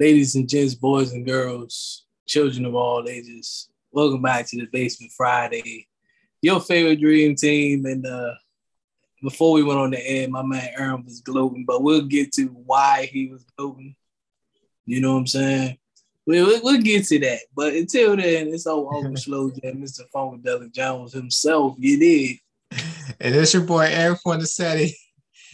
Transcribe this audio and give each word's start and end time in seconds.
Ladies 0.00 0.34
and 0.34 0.48
gents, 0.48 0.74
boys 0.74 1.12
and 1.12 1.24
girls, 1.24 2.04
children 2.26 2.64
of 2.64 2.74
all 2.74 3.06
ages, 3.08 3.68
welcome 3.92 4.20
back 4.22 4.44
to 4.48 4.56
the 4.56 4.66
Basement 4.72 5.12
Friday. 5.16 5.86
Your 6.42 6.60
favorite 6.60 7.00
dream 7.00 7.36
team. 7.36 7.86
And 7.86 8.04
uh, 8.04 8.34
before 9.22 9.52
we 9.52 9.62
went 9.62 9.78
on 9.78 9.92
the 9.92 10.04
air, 10.04 10.28
my 10.28 10.42
man 10.42 10.68
Aaron 10.76 11.04
was 11.04 11.20
gloating, 11.20 11.64
but 11.64 11.84
we'll 11.84 12.06
get 12.06 12.32
to 12.32 12.46
why 12.46 13.08
he 13.12 13.28
was 13.28 13.44
gloating. 13.56 13.94
You 14.84 15.00
know 15.00 15.12
what 15.12 15.20
I'm 15.20 15.26
saying? 15.28 15.78
We'll, 16.26 16.60
we'll 16.64 16.82
get 16.82 17.06
to 17.06 17.20
that. 17.20 17.42
But 17.54 17.74
until 17.74 18.16
then, 18.16 18.48
it's 18.48 18.66
all 18.66 18.92
over 18.96 19.16
slow 19.16 19.52
jam, 19.52 19.80
Mr. 19.80 20.00
Funkadelic 20.12 20.74
Jones 20.74 21.12
himself. 21.12 21.76
You 21.78 21.98
did. 22.00 22.38
And 23.20 23.32
it's 23.32 23.54
your 23.54 23.62
boy 23.62 23.86
Aaron 23.88 24.16
Fornasetti. 24.26 24.92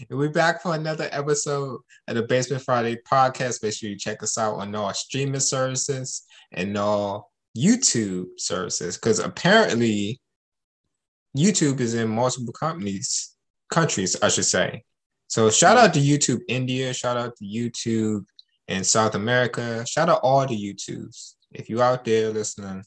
We're 0.09 0.31
back 0.31 0.63
for 0.63 0.75
another 0.75 1.09
episode 1.13 1.81
of 2.09 2.15
the 2.15 2.23
Basement 2.23 2.63
Friday 2.63 2.99
podcast. 3.11 3.63
Make 3.63 3.75
sure 3.75 3.91
you 3.91 3.99
check 3.99 4.23
us 4.23 4.39
out 4.39 4.55
on 4.55 4.75
all 4.75 4.95
streaming 4.95 5.41
services 5.41 6.23
and 6.53 6.77
all 6.79 7.31
YouTube 7.57 8.27
services. 8.39 8.97
Because 8.97 9.19
apparently 9.19 10.21
YouTube 11.37 11.81
is 11.81 11.95
in 11.95 12.09
multiple 12.09 12.53
companies, 12.53 13.37
countries, 13.71 14.17
I 14.23 14.29
should 14.29 14.47
say. 14.47 14.85
So 15.29 15.51
shout 15.51 15.77
out 15.77 15.93
to 15.95 16.01
YouTube 16.01 16.41
India, 16.49 16.95
shout 16.95 17.17
out 17.17 17.37
to 17.37 17.45
YouTube 17.45 18.25
in 18.69 18.85
South 18.85 19.15
America, 19.15 19.85
shout 19.87 20.09
out 20.09 20.21
all 20.23 20.47
the 20.47 20.57
YouTubes. 20.57 21.35
If 21.53 21.69
you 21.69 21.83
out 21.83 22.05
there 22.05 22.31
listening, 22.31 22.85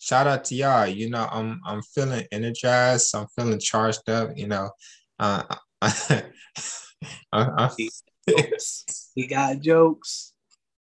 shout 0.00 0.26
out 0.26 0.44
to 0.46 0.54
y'all. 0.54 0.86
You 0.86 1.08
know, 1.08 1.26
I'm 1.30 1.60
I'm 1.64 1.82
feeling 1.82 2.26
energized, 2.30 3.14
I'm 3.16 3.26
feeling 3.36 3.58
charged 3.58 4.08
up, 4.10 4.30
you 4.36 4.48
know. 4.48 4.70
Uh, 5.18 5.44
uh, 7.32 7.68
he 9.14 9.26
got 9.26 9.60
jokes. 9.60 10.32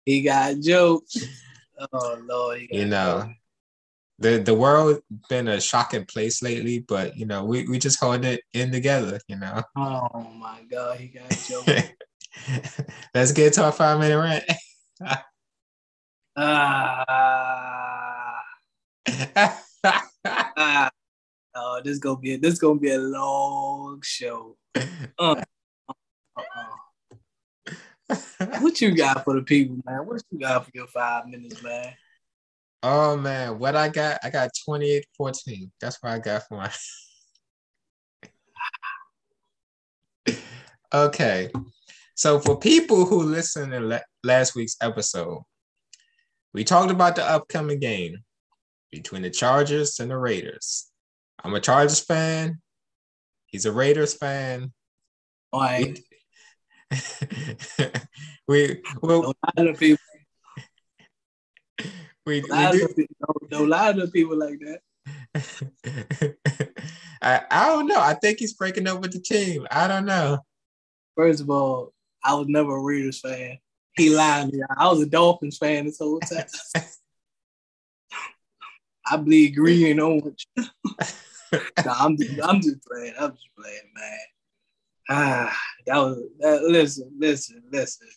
He 0.07 0.23
got 0.23 0.59
jokes. 0.61 1.17
Oh 1.93 2.19
Lord. 2.25 2.63
You 2.71 2.87
know, 2.87 3.25
jokes. 3.27 3.35
the 4.19 4.39
the 4.39 4.55
world 4.55 5.03
been 5.29 5.49
a 5.49 5.61
shocking 5.61 6.07
place 6.07 6.43
lately, 6.43 6.79
but 6.79 7.17
you 7.17 7.27
know, 7.27 7.45
we, 7.45 7.69
we 7.69 7.79
just 7.79 8.01
hold 8.01 8.25
it 8.25 8.41
in 8.55 8.73
together, 8.73 9.21
you 9.29 9.37
know. 9.37 9.63
Oh 9.77 10.31
my 10.35 10.63
god, 10.71 10.99
he 10.99 11.09
got 11.09 11.29
jokes. 11.49 11.91
Let's 13.15 13.33
get 13.33 13.53
to 13.55 13.65
our 13.65 13.73
five 13.73 13.99
minute 13.99 14.19
rant. 14.19 14.45
Ah. 16.39 17.05
uh, 20.27 20.91
oh, 21.57 21.81
this 21.83 21.99
gonna 21.99 22.19
be 22.19 22.37
this 22.37 22.59
gonna 22.59 22.79
be 22.79 22.91
a 22.91 22.99
long 22.99 24.01
show. 24.03 24.57
Uh, 25.19 25.43
uh, 28.09 28.47
what 28.61 28.81
you 28.81 28.95
got 28.95 29.25
for 29.25 29.35
the 29.35 29.43
people, 29.43 29.77
man? 29.85 30.07
What 30.07 30.23
you 30.31 30.39
got 30.39 30.65
for 30.65 30.71
your 30.75 30.87
five 30.87 31.27
minutes, 31.27 31.63
man? 31.63 31.95
Oh 32.83 33.17
man, 33.17 33.59
what 33.59 33.75
I 33.75 33.89
got? 33.89 34.19
I 34.23 34.31
got 34.31 34.51
28 34.65 35.07
14. 35.17 35.73
That's 35.81 35.97
what 36.03 36.13
I 36.13 36.19
got 36.19 36.43
for 36.47 36.59
my 36.59 36.71
Okay. 40.95 41.51
So 42.15 42.39
for 42.39 42.59
people 42.59 43.05
who 43.05 43.23
listened 43.23 43.73
to 43.73 44.03
last 44.23 44.55
week's 44.55 44.77
episode, 44.81 45.43
we 46.55 46.65
talked 46.65 46.91
about 46.91 47.17
the 47.17 47.25
upcoming 47.25 47.81
game 47.81 48.19
between 48.91 49.23
the 49.23 49.31
Chargers 49.31 50.01
and 50.01 50.11
the 50.11 50.17
Raiders. 50.17 50.91
I'm 51.47 51.55
a 51.55 51.61
Chargers 51.61 52.01
fan. 52.01 52.61
He's 53.47 53.67
a 53.67 53.73
Raiders 53.73 54.15
fan. 54.15 54.73
Why? 55.51 55.95
we 58.49 58.83
well, 59.01 59.33
a 59.33 59.61
lot 59.61 59.69
of 59.69 59.79
people. 59.79 60.03
We, 62.27 62.41
we 62.41 62.41
do. 62.41 62.89
Don't, 62.91 63.49
don't 63.51 63.69
lie 63.69 63.93
to 63.93 64.09
people 64.09 64.37
like 64.37 64.59
that. 64.59 66.37
I, 67.23 67.43
I 67.49 67.67
don't 67.69 67.87
know. 67.87 68.01
I 68.01 68.15
think 68.15 68.41
he's 68.41 68.55
breaking 68.55 68.89
up 68.89 69.01
with 69.01 69.13
the 69.13 69.21
team. 69.21 69.69
I 69.71 69.87
don't 69.87 70.07
know. 70.07 70.41
First 71.17 71.43
of 71.43 71.49
all, 71.49 71.93
I 72.25 72.35
was 72.35 72.49
never 72.49 72.75
a 72.75 72.81
Raiders 72.81 73.21
fan. 73.21 73.59
He 73.97 74.11
lied 74.11 74.51
to 74.51 74.57
me. 74.57 74.65
I 74.77 74.89
was 74.89 75.01
a 75.01 75.07
Dolphins 75.07 75.59
fan 75.59 75.85
this 75.85 76.01
whole 76.01 76.19
time. 76.19 76.47
I 79.07 79.17
bleed 79.17 79.55
green 79.55 79.93
and 79.93 80.01
orange. 80.01 80.49
no, 81.85 81.93
I'm 81.93 82.17
just, 82.17 82.41
I'm 82.43 82.61
just 82.61 82.85
playing. 82.85 83.15
I'm 83.19 83.33
just 83.33 83.49
playing, 83.59 83.91
man. 83.95 84.19
Ah, 85.09 85.57
that 85.87 85.97
was 85.97 86.23
that, 86.41 86.63
listen, 86.63 87.11
listen, 87.19 87.63
listen, 87.71 88.09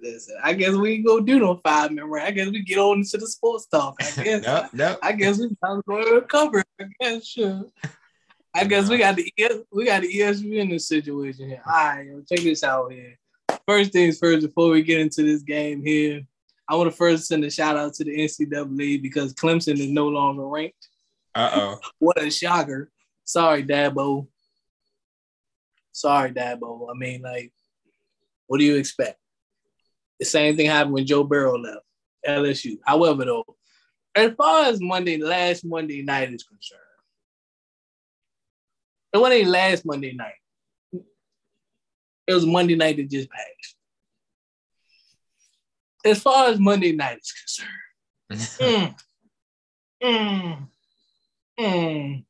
listen. 0.00 0.36
I 0.42 0.54
guess 0.54 0.74
we 0.74 0.96
can 0.96 1.04
go 1.04 1.20
do 1.20 1.38
no 1.38 1.56
five 1.56 1.90
minute. 1.92 2.10
I 2.22 2.30
guess 2.30 2.48
we 2.48 2.62
get 2.62 2.78
on 2.78 2.98
into 2.98 3.18
the 3.18 3.26
sports 3.26 3.66
talk. 3.66 3.96
I 4.00 4.04
guess. 4.24 4.44
no, 4.44 4.66
no. 4.72 4.96
I 5.02 5.12
guess 5.12 5.38
we 5.38 5.50
are 5.62 5.82
going 5.86 6.06
to 6.06 6.14
recover. 6.14 6.64
I 6.80 6.84
guess 7.00 7.26
sure. 7.26 7.64
I 8.54 8.64
guess 8.64 8.88
we 8.88 8.98
got 8.98 9.16
the 9.16 9.32
we 9.70 9.84
got 9.84 10.02
the 10.02 10.12
ESPN 10.12 10.60
in 10.60 10.68
this 10.70 10.88
situation 10.88 11.48
here. 11.48 11.62
All 11.66 11.72
right, 11.72 12.08
check 12.28 12.40
this 12.40 12.64
out 12.64 12.92
here. 12.92 13.18
First 13.66 13.92
things 13.92 14.18
first, 14.18 14.46
before 14.46 14.70
we 14.70 14.82
get 14.82 15.00
into 15.00 15.22
this 15.22 15.42
game 15.42 15.84
here, 15.84 16.22
I 16.68 16.74
want 16.74 16.90
to 16.90 16.96
first 16.96 17.26
send 17.26 17.44
a 17.44 17.50
shout 17.50 17.76
out 17.76 17.94
to 17.94 18.04
the 18.04 18.16
NCAA 18.16 19.02
because 19.02 19.34
Clemson 19.34 19.78
is 19.78 19.90
no 19.90 20.08
longer 20.08 20.46
ranked. 20.46 20.88
Uh 21.34 21.50
oh. 21.54 21.78
what 21.98 22.22
a 22.22 22.30
shocker. 22.30 22.90
Sorry, 23.24 23.62
Dabo. 23.62 24.26
Sorry, 25.92 26.32
Dabo. 26.32 26.88
I 26.90 26.94
mean, 26.96 27.22
like, 27.22 27.52
what 28.46 28.58
do 28.58 28.64
you 28.64 28.76
expect? 28.76 29.18
The 30.18 30.24
same 30.24 30.56
thing 30.56 30.66
happened 30.66 30.94
when 30.94 31.06
Joe 31.06 31.24
Burrow 31.24 31.58
left 31.58 31.84
LSU. 32.26 32.78
However, 32.84 33.24
though, 33.24 33.44
as 34.14 34.32
far 34.36 34.66
as 34.66 34.80
Monday, 34.80 35.18
last 35.18 35.64
Monday 35.64 36.02
night 36.02 36.32
is 36.32 36.42
concerned, 36.42 36.80
it 39.12 39.18
wasn't 39.18 39.48
last 39.48 39.86
Monday 39.86 40.12
night. 40.12 40.32
It 42.26 42.34
was 42.34 42.44
Monday 42.44 42.74
night 42.74 42.96
that 42.96 43.10
just 43.10 43.30
passed. 43.30 43.76
As 46.04 46.22
far 46.22 46.48
as 46.48 46.58
Monday 46.60 46.92
night 46.92 47.18
is 47.18 47.32
concerned, 48.30 48.94
mm, 50.02 50.02
mm, 50.02 50.68
mm, 51.58 52.24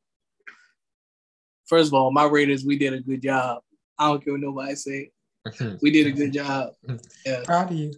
First 1.68 1.88
of 1.88 1.94
all, 1.94 2.10
my 2.10 2.24
Raiders, 2.24 2.64
we 2.64 2.78
did 2.78 2.94
a 2.94 3.00
good 3.00 3.22
job. 3.22 3.62
I 3.98 4.08
don't 4.08 4.24
care 4.24 4.32
what 4.32 4.40
nobody 4.40 4.74
say. 4.74 5.10
We 5.82 5.90
did 5.90 6.06
a 6.06 6.12
good 6.12 6.32
job. 6.32 6.72
Yeah. 7.24 7.42
Proud 7.44 7.70
of 7.70 7.76
you. 7.76 7.92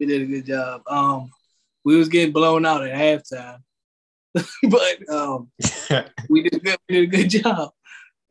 We 0.00 0.06
did 0.06 0.22
a 0.22 0.26
good 0.26 0.46
job. 0.46 0.82
Um, 0.86 1.30
we 1.84 1.96
was 1.96 2.08
getting 2.08 2.32
blown 2.32 2.66
out 2.66 2.86
at 2.86 2.92
halftime, 2.94 3.58
but 4.34 5.08
um, 5.08 5.50
we 6.28 6.42
did 6.42 6.64
good. 6.64 6.78
We 6.88 6.94
did 6.96 7.04
a 7.04 7.16
good 7.16 7.28
job, 7.28 7.70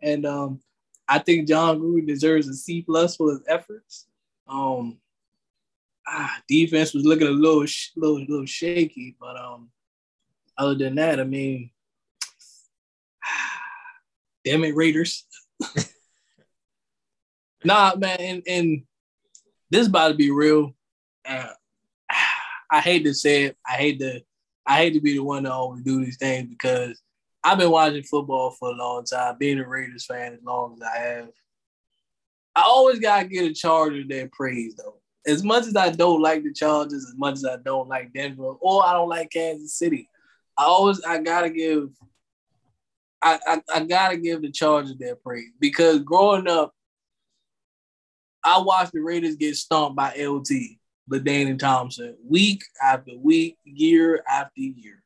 and 0.01 0.25
um, 0.25 0.59
I 1.07 1.19
think 1.19 1.47
Jon 1.47 1.79
Gruden 1.79 2.07
deserves 2.07 2.47
a 2.47 2.53
C 2.53 2.81
plus 2.81 3.15
for 3.15 3.31
his 3.31 3.41
efforts. 3.47 4.07
Um, 4.47 4.99
ah, 6.07 6.37
defense 6.47 6.93
was 6.93 7.05
looking 7.05 7.27
a 7.27 7.31
little, 7.31 7.65
little, 7.95 8.19
little 8.19 8.45
shaky, 8.45 9.15
but 9.19 9.37
um, 9.37 9.69
other 10.57 10.75
than 10.75 10.95
that, 10.95 11.19
I 11.19 11.23
mean, 11.23 11.71
damn 14.45 14.63
it, 14.63 14.75
Raiders. 14.75 15.25
nah, 17.66 17.95
man, 17.95 18.17
and, 18.19 18.44
and 18.47 18.83
this 19.72 19.81
is 19.81 19.88
about 19.88 20.09
to 20.09 20.13
be 20.13 20.31
real. 20.31 20.73
Uh, 21.28 21.47
I 22.72 22.79
hate 22.79 23.03
to 23.03 23.13
say 23.13 23.44
it. 23.44 23.57
I 23.67 23.73
hate 23.73 24.00
to 24.00 24.22
I 24.66 24.78
hate 24.78 24.94
to 24.94 25.01
be 25.01 25.13
the 25.13 25.23
one 25.23 25.44
to 25.44 25.51
always 25.51 25.84
do 25.84 26.03
these 26.03 26.17
things 26.17 26.50
because 26.50 27.00
I've 27.44 27.59
been 27.59 27.69
watching 27.69 28.01
football 28.03 28.51
for 28.51 28.69
a 28.69 28.75
long 28.75 29.03
time, 29.05 29.35
being 29.38 29.59
a 29.59 29.67
Raiders 29.67 30.05
fan 30.05 30.34
as 30.34 30.44
long 30.44 30.73
as 30.75 30.81
I 30.81 30.97
have. 30.97 31.29
I 32.55 32.63
always 32.63 33.00
gotta 33.00 33.28
get 33.28 33.51
a 33.51 33.53
Charger 33.53 34.03
their 34.07 34.29
praise 34.31 34.75
though. 34.75 35.00
As 35.28 35.44
much 35.44 35.66
as 35.66 35.75
I 35.75 35.90
don't 35.91 36.22
like 36.22 36.43
the 36.43 36.53
Chargers, 36.53 37.05
as 37.05 37.14
much 37.16 37.35
as 37.35 37.46
I 37.46 37.58
don't 37.58 37.87
like 37.87 38.14
Denver, 38.14 38.43
or 38.59 38.85
I 38.85 38.93
don't 38.93 39.09
like 39.09 39.29
Kansas 39.31 39.78
City, 39.78 40.09
I 40.58 40.64
always 40.64 41.02
I 41.03 41.19
gotta 41.19 41.49
give 41.49 41.90
I, 43.22 43.40
I, 43.47 43.62
I 43.73 43.79
gotta 43.85 44.17
give 44.17 44.41
the 44.41 44.52
Chargers 44.52 44.96
their 44.97 45.16
praise 45.16 45.52
because 45.59 46.00
growing 46.00 46.47
up, 46.47 46.73
I 48.44 48.59
watched 48.59 48.91
the 48.91 49.00
Raiders 49.00 49.35
get 49.35 49.56
stomped 49.56 49.96
by 49.96 50.09
LT, 50.09 50.52
LaDainian 51.12 51.58
Tomlinson, 51.58 52.16
week 52.23 52.62
after 52.82 53.12
week, 53.17 53.58
year 53.64 54.23
after 54.29 54.62
year. 54.62 55.02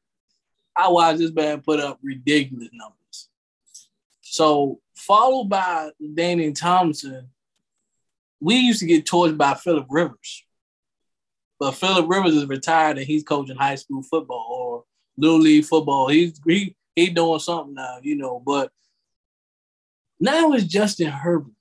I 0.76 0.90
watched 0.90 1.20
this 1.20 1.32
man 1.32 1.62
put 1.62 1.80
up 1.80 2.00
ridiculous 2.04 2.70
numbers. 2.74 3.30
So, 4.22 4.80
followed 4.96 5.50
by 5.50 5.92
LaDainian 6.02 6.56
Tomlinson, 6.56 7.30
we 8.42 8.56
used 8.56 8.80
to 8.80 8.86
get 8.86 9.06
torched 9.06 9.38
by 9.38 9.54
Philip 9.54 9.88
Rivers. 9.90 10.44
But 11.60 11.76
Philip 11.76 12.10
Rivers 12.10 12.36
is 12.36 12.46
retired 12.46 12.98
and 12.98 13.06
he's 13.06 13.24
coaching 13.24 13.58
high 13.58 13.76
school 13.76 14.02
football 14.04 14.48
or 14.50 14.84
little 15.18 15.40
league 15.40 15.66
football. 15.66 16.08
He's 16.08 16.40
he 16.46 16.76
he 16.96 17.10
doing 17.10 17.40
something 17.40 17.76
now, 17.76 17.98
you 18.02 18.16
know. 18.16 18.42
But 18.44 18.72
now 20.20 20.52
it's 20.54 20.66
Justin 20.66 21.08
Herbert. 21.08 21.54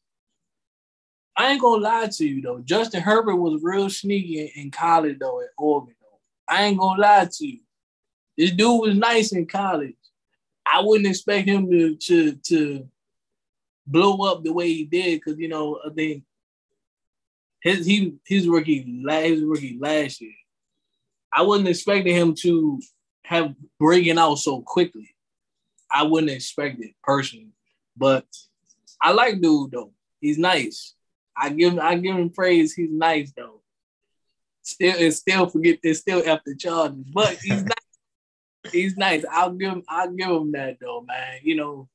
I 1.36 1.52
ain't 1.52 1.62
gonna 1.62 1.82
lie 1.82 2.08
to 2.08 2.26
you 2.26 2.42
though. 2.42 2.60
Justin 2.60 3.00
Herbert 3.00 3.36
was 3.36 3.62
real 3.62 3.88
sneaky 3.88 4.52
in, 4.56 4.72
college 4.72 5.18
though 5.20 5.40
at 5.40 5.50
Oregon 5.56 5.94
though. 6.00 6.18
I 6.48 6.64
ain't 6.64 6.78
gonna 6.78 7.00
lie 7.00 7.28
to 7.30 7.46
you. 7.46 7.60
This 8.36 8.50
dude 8.50 8.80
was 8.80 8.96
nice 8.96 9.32
in 9.32 9.46
college. 9.46 9.94
I 10.70 10.80
wouldn't 10.80 11.08
expect 11.08 11.48
him 11.48 11.70
to 11.70 11.94
to 11.94 12.32
to 12.32 12.88
blow 13.86 14.28
up 14.28 14.42
the 14.42 14.52
way 14.52 14.68
he 14.68 14.84
did 14.84 15.20
because 15.20 15.38
you 15.38 15.48
know 15.48 15.78
I 15.86 15.90
think 15.94 16.24
his 17.60 17.86
he 17.86 18.14
his 18.26 18.48
rookie 18.48 19.02
his 19.08 19.42
rookie 19.42 19.78
last 19.80 20.20
year. 20.20 20.34
I 21.32 21.42
wasn't 21.42 21.68
expecting 21.68 22.16
him 22.16 22.34
to 22.40 22.80
have 23.22 23.54
breaking 23.78 24.18
out 24.18 24.36
so 24.36 24.62
quickly. 24.62 25.14
I 25.90 26.02
wouldn't 26.04 26.32
expect 26.32 26.80
it 26.80 26.92
personally, 27.02 27.52
but 27.96 28.26
I 29.00 29.12
like 29.12 29.40
dude 29.40 29.70
though. 29.70 29.92
He's 30.20 30.38
nice. 30.38 30.94
I 31.36 31.50
give 31.50 31.78
I 31.78 31.96
give 31.96 32.16
him 32.16 32.30
praise. 32.30 32.74
He's 32.74 32.90
nice 32.90 33.32
though. 33.36 33.62
Still, 34.62 34.96
and 34.98 35.14
still 35.14 35.48
forget. 35.48 35.78
It's 35.82 36.00
still 36.00 36.22
after 36.26 36.54
charges, 36.54 37.04
but 37.12 37.38
he's 37.42 37.64
nice. 37.64 38.72
he's 38.72 38.96
nice. 38.96 39.24
I'll 39.30 39.52
give 39.52 39.72
him. 39.72 39.82
I'll 39.88 40.10
give 40.12 40.28
him 40.28 40.52
that 40.52 40.78
though, 40.80 41.02
man. 41.06 41.40
You 41.42 41.56
know. 41.56 41.88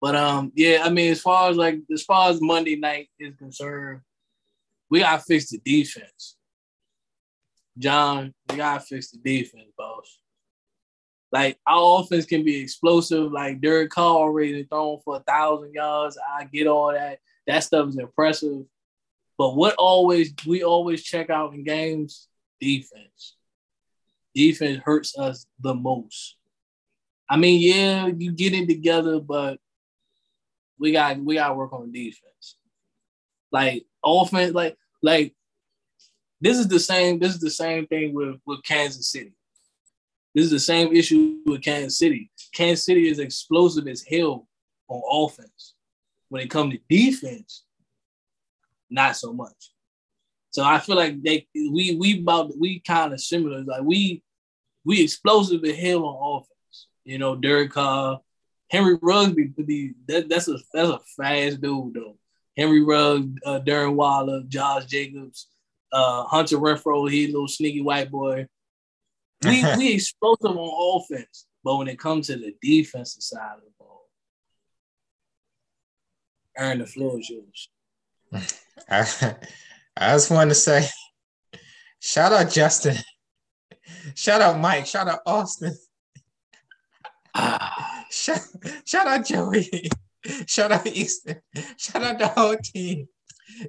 But 0.00 0.16
um, 0.16 0.52
yeah. 0.56 0.82
I 0.84 0.90
mean, 0.90 1.12
as 1.12 1.20
far 1.20 1.50
as 1.50 1.56
like 1.56 1.78
as 1.92 2.02
far 2.02 2.30
as 2.30 2.40
Monday 2.40 2.76
night 2.76 3.08
is 3.18 3.36
concerned, 3.36 4.00
we 4.90 5.00
gotta 5.00 5.22
fix 5.22 5.50
the 5.50 5.58
defense. 5.58 6.36
Jon, 7.78 8.34
we 8.50 8.56
gotta 8.56 8.80
fix 8.80 9.12
the 9.12 9.18
defense, 9.18 9.70
boss. 9.78 10.18
Like 11.32 11.58
our 11.66 12.00
offense 12.00 12.26
can 12.26 12.44
be 12.44 12.60
explosive, 12.60 13.32
like 13.32 13.62
Derek 13.62 13.90
Carr 13.90 14.16
already 14.16 14.64
thrown 14.64 15.00
for 15.02 15.16
a 15.16 15.20
thousand 15.20 15.72
yards. 15.72 16.18
I 16.38 16.44
get 16.44 16.66
all 16.66 16.92
that. 16.92 17.20
That 17.46 17.64
stuff 17.64 17.88
is 17.88 17.98
impressive. 17.98 18.64
But 19.38 19.56
what 19.56 19.74
always 19.76 20.34
we 20.46 20.62
always 20.62 21.02
check 21.02 21.30
out 21.30 21.54
in 21.54 21.64
games, 21.64 22.28
defense. 22.60 23.36
Defense 24.34 24.80
hurts 24.84 25.18
us 25.18 25.46
the 25.58 25.74
most. 25.74 26.36
I 27.28 27.38
mean, 27.38 27.60
yeah, 27.60 28.06
you 28.06 28.32
get 28.32 28.52
it 28.52 28.68
together, 28.68 29.18
but 29.18 29.58
we 30.78 30.92
got 30.92 31.18
we 31.18 31.36
got 31.36 31.48
to 31.48 31.54
work 31.54 31.72
on 31.72 31.92
defense. 31.92 32.56
Like 33.50 33.86
offense, 34.04 34.52
like 34.52 34.76
like 35.02 35.34
this 36.42 36.58
is 36.58 36.68
the 36.68 36.80
same. 36.80 37.18
This 37.18 37.32
is 37.32 37.40
the 37.40 37.50
same 37.50 37.86
thing 37.86 38.12
with 38.12 38.36
with 38.44 38.62
Kansas 38.64 39.10
City. 39.10 39.32
This 40.34 40.46
is 40.46 40.50
the 40.50 40.60
same 40.60 40.94
issue 40.94 41.38
with 41.46 41.62
Kansas 41.62 41.98
City. 41.98 42.30
Kansas 42.54 42.84
City 42.84 43.08
is 43.08 43.18
explosive 43.18 43.86
as 43.86 44.04
hell 44.08 44.48
on 44.88 45.02
offense. 45.10 45.74
When 46.28 46.42
it 46.42 46.48
comes 46.48 46.74
to 46.74 46.80
defense, 46.88 47.64
not 48.88 49.16
so 49.16 49.32
much. 49.32 49.72
So 50.50 50.64
I 50.64 50.78
feel 50.78 50.96
like 50.96 51.22
they 51.22 51.46
we 51.54 51.96
we 51.96 52.20
about 52.20 52.52
we 52.58 52.80
kind 52.80 53.12
of 53.12 53.20
similar. 53.20 53.62
Like 53.62 53.82
we 53.82 54.22
we 54.84 55.02
explosive 55.02 55.64
as 55.64 55.76
hell 55.76 56.04
on 56.04 56.40
offense. 56.40 56.86
You 57.04 57.18
know, 57.18 57.36
Derek 57.36 57.72
Carr, 57.72 58.20
Henry 58.70 58.96
be 58.96 59.92
that, 60.08 60.28
that's 60.28 60.48
a 60.48 60.58
that's 60.72 60.88
a 60.88 61.00
fast 61.16 61.60
dude 61.60 61.94
though. 61.94 62.16
Henry 62.56 62.82
Ruggs, 62.82 63.38
uh, 63.46 63.60
Darren 63.60 63.94
Waller, 63.94 64.42
Josh 64.46 64.84
Jacobs, 64.86 65.48
uh, 65.92 66.24
Hunter 66.24 66.58
Renfrow, 66.58 67.10
he 67.10 67.24
a 67.24 67.28
little 67.28 67.48
sneaky 67.48 67.80
white 67.80 68.10
boy. 68.10 68.46
We 69.44 69.64
we 69.76 69.94
explosive 69.94 70.56
on 70.56 71.02
offense, 71.02 71.46
but 71.64 71.76
when 71.76 71.88
it 71.88 71.98
comes 71.98 72.28
to 72.28 72.36
the 72.36 72.54
defensive 72.60 73.22
side 73.22 73.56
of 73.56 73.64
the 73.64 73.70
ball, 73.78 74.08
Aaron, 76.56 76.78
the 76.78 76.86
floor 76.86 77.18
is 77.18 77.30
yours. 77.30 77.68
I, 78.88 79.36
I 79.96 80.12
just 80.14 80.30
want 80.30 80.50
to 80.50 80.54
say, 80.54 80.86
shout 82.00 82.32
out 82.32 82.50
Justin, 82.50 82.96
shout 84.14 84.40
out 84.40 84.58
Mike, 84.58 84.86
shout 84.86 85.08
out 85.08 85.20
Austin, 85.26 85.74
ah. 87.34 88.04
shout, 88.10 88.40
shout 88.84 89.06
out 89.06 89.26
Joey, 89.26 89.90
shout 90.46 90.72
out 90.72 90.86
Easton, 90.86 91.40
shout 91.76 92.02
out 92.02 92.18
the 92.18 92.28
whole 92.28 92.56
team. 92.56 93.08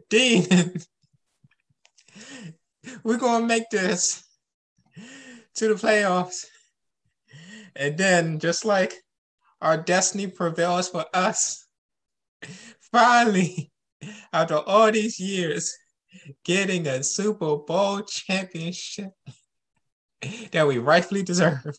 Dean, 0.09 0.47
we're 3.03 3.17
gonna 3.17 3.45
make 3.45 3.69
this 3.69 4.22
to 5.55 5.67
the 5.67 5.73
playoffs. 5.75 6.45
And 7.75 7.97
then, 7.97 8.39
just 8.39 8.65
like 8.65 8.93
our 9.61 9.77
destiny 9.77 10.27
prevails 10.27 10.89
for 10.89 11.05
us, 11.13 11.65
finally, 12.91 13.71
after 14.33 14.57
all 14.57 14.91
these 14.91 15.19
years, 15.19 15.75
getting 16.43 16.87
a 16.87 17.03
Super 17.03 17.57
Bowl 17.57 18.01
championship 18.01 19.11
that 20.51 20.67
we 20.67 20.77
rightfully 20.77 21.23
deserve. 21.23 21.75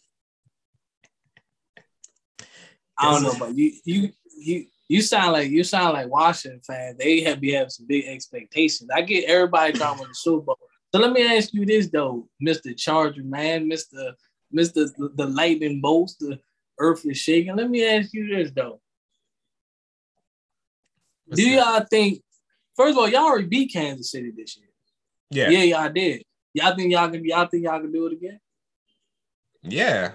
I 2.98 3.12
don't 3.12 3.22
know, 3.22 3.34
but 3.38 3.56
you 3.56 3.72
you 3.84 4.10
you 4.36 4.66
you 4.88 5.02
sound 5.02 5.32
like 5.32 5.50
you 5.50 5.64
sound 5.64 5.94
like 5.94 6.08
Washington 6.08 6.60
fans. 6.66 6.96
They 6.98 7.22
have 7.22 7.40
be 7.40 7.52
having 7.52 7.70
some 7.70 7.86
big 7.86 8.06
expectations. 8.06 8.90
I 8.94 9.02
get 9.02 9.24
everybody 9.24 9.72
trying 9.72 9.96
to 9.96 10.00
win 10.00 10.10
the 10.10 10.14
Super 10.14 10.44
Bowl. 10.44 10.58
So 10.94 11.00
let 11.00 11.10
me 11.10 11.26
ask 11.26 11.52
you 11.52 11.66
this 11.66 11.88
though, 11.88 12.28
Mr. 12.40 12.72
Charger 12.76 13.24
man, 13.24 13.68
Mr. 13.68 14.12
Mr. 14.54 14.88
The, 14.96 15.10
the 15.16 15.26
lightning 15.26 15.80
bolts, 15.80 16.14
the 16.14 16.38
earth 16.78 17.04
is 17.04 17.18
shaking. 17.18 17.56
Let 17.56 17.68
me 17.68 17.84
ask 17.84 18.14
you 18.14 18.28
this 18.28 18.52
though. 18.54 18.80
What's 21.26 21.42
Do 21.42 21.48
y'all 21.48 21.84
think 21.90 22.22
first 22.76 22.92
of 22.92 22.98
all, 22.98 23.08
y'all 23.08 23.24
already 23.24 23.48
beat 23.48 23.72
Kansas 23.72 24.12
City 24.12 24.30
this 24.36 24.56
year? 24.56 24.68
Yeah. 25.30 25.48
Yeah, 25.48 25.64
y'all 25.64 25.92
did. 25.92 26.22
Y'all 26.52 26.76
think 26.76 26.92
y'all 26.92 27.10
can 27.10 27.24
y'all 27.24 27.48
think 27.48 27.64
y'all 27.64 27.80
can 27.80 27.90
do 27.90 28.06
it 28.06 28.12
again? 28.12 28.38
Yeah. 29.64 30.12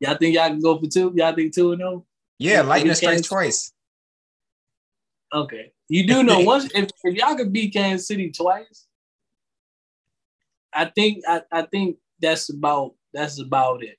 Y'all 0.00 0.16
think 0.16 0.34
y'all 0.34 0.48
can 0.48 0.58
go 0.58 0.76
for 0.80 0.88
two? 0.88 1.12
Y'all 1.14 1.36
think 1.36 1.54
two 1.54 1.70
and 1.70 1.78
no? 1.78 2.04
Yeah, 2.36 2.62
lightning 2.62 2.96
strikes 2.96 3.28
twice. 3.28 3.72
Okay. 5.32 5.70
You 5.88 6.04
do 6.04 6.24
know 6.24 6.40
once 6.44 6.68
if, 6.74 6.90
if 7.04 7.14
y'all 7.14 7.36
could 7.36 7.52
beat 7.52 7.72
Kansas 7.72 8.08
City 8.08 8.32
twice, 8.32 8.88
I 10.72 10.86
think 10.86 11.24
I, 11.28 11.42
I 11.50 11.62
think 11.62 11.98
that's 12.20 12.48
about 12.48 12.94
that's 13.12 13.40
about 13.40 13.82
it. 13.82 13.98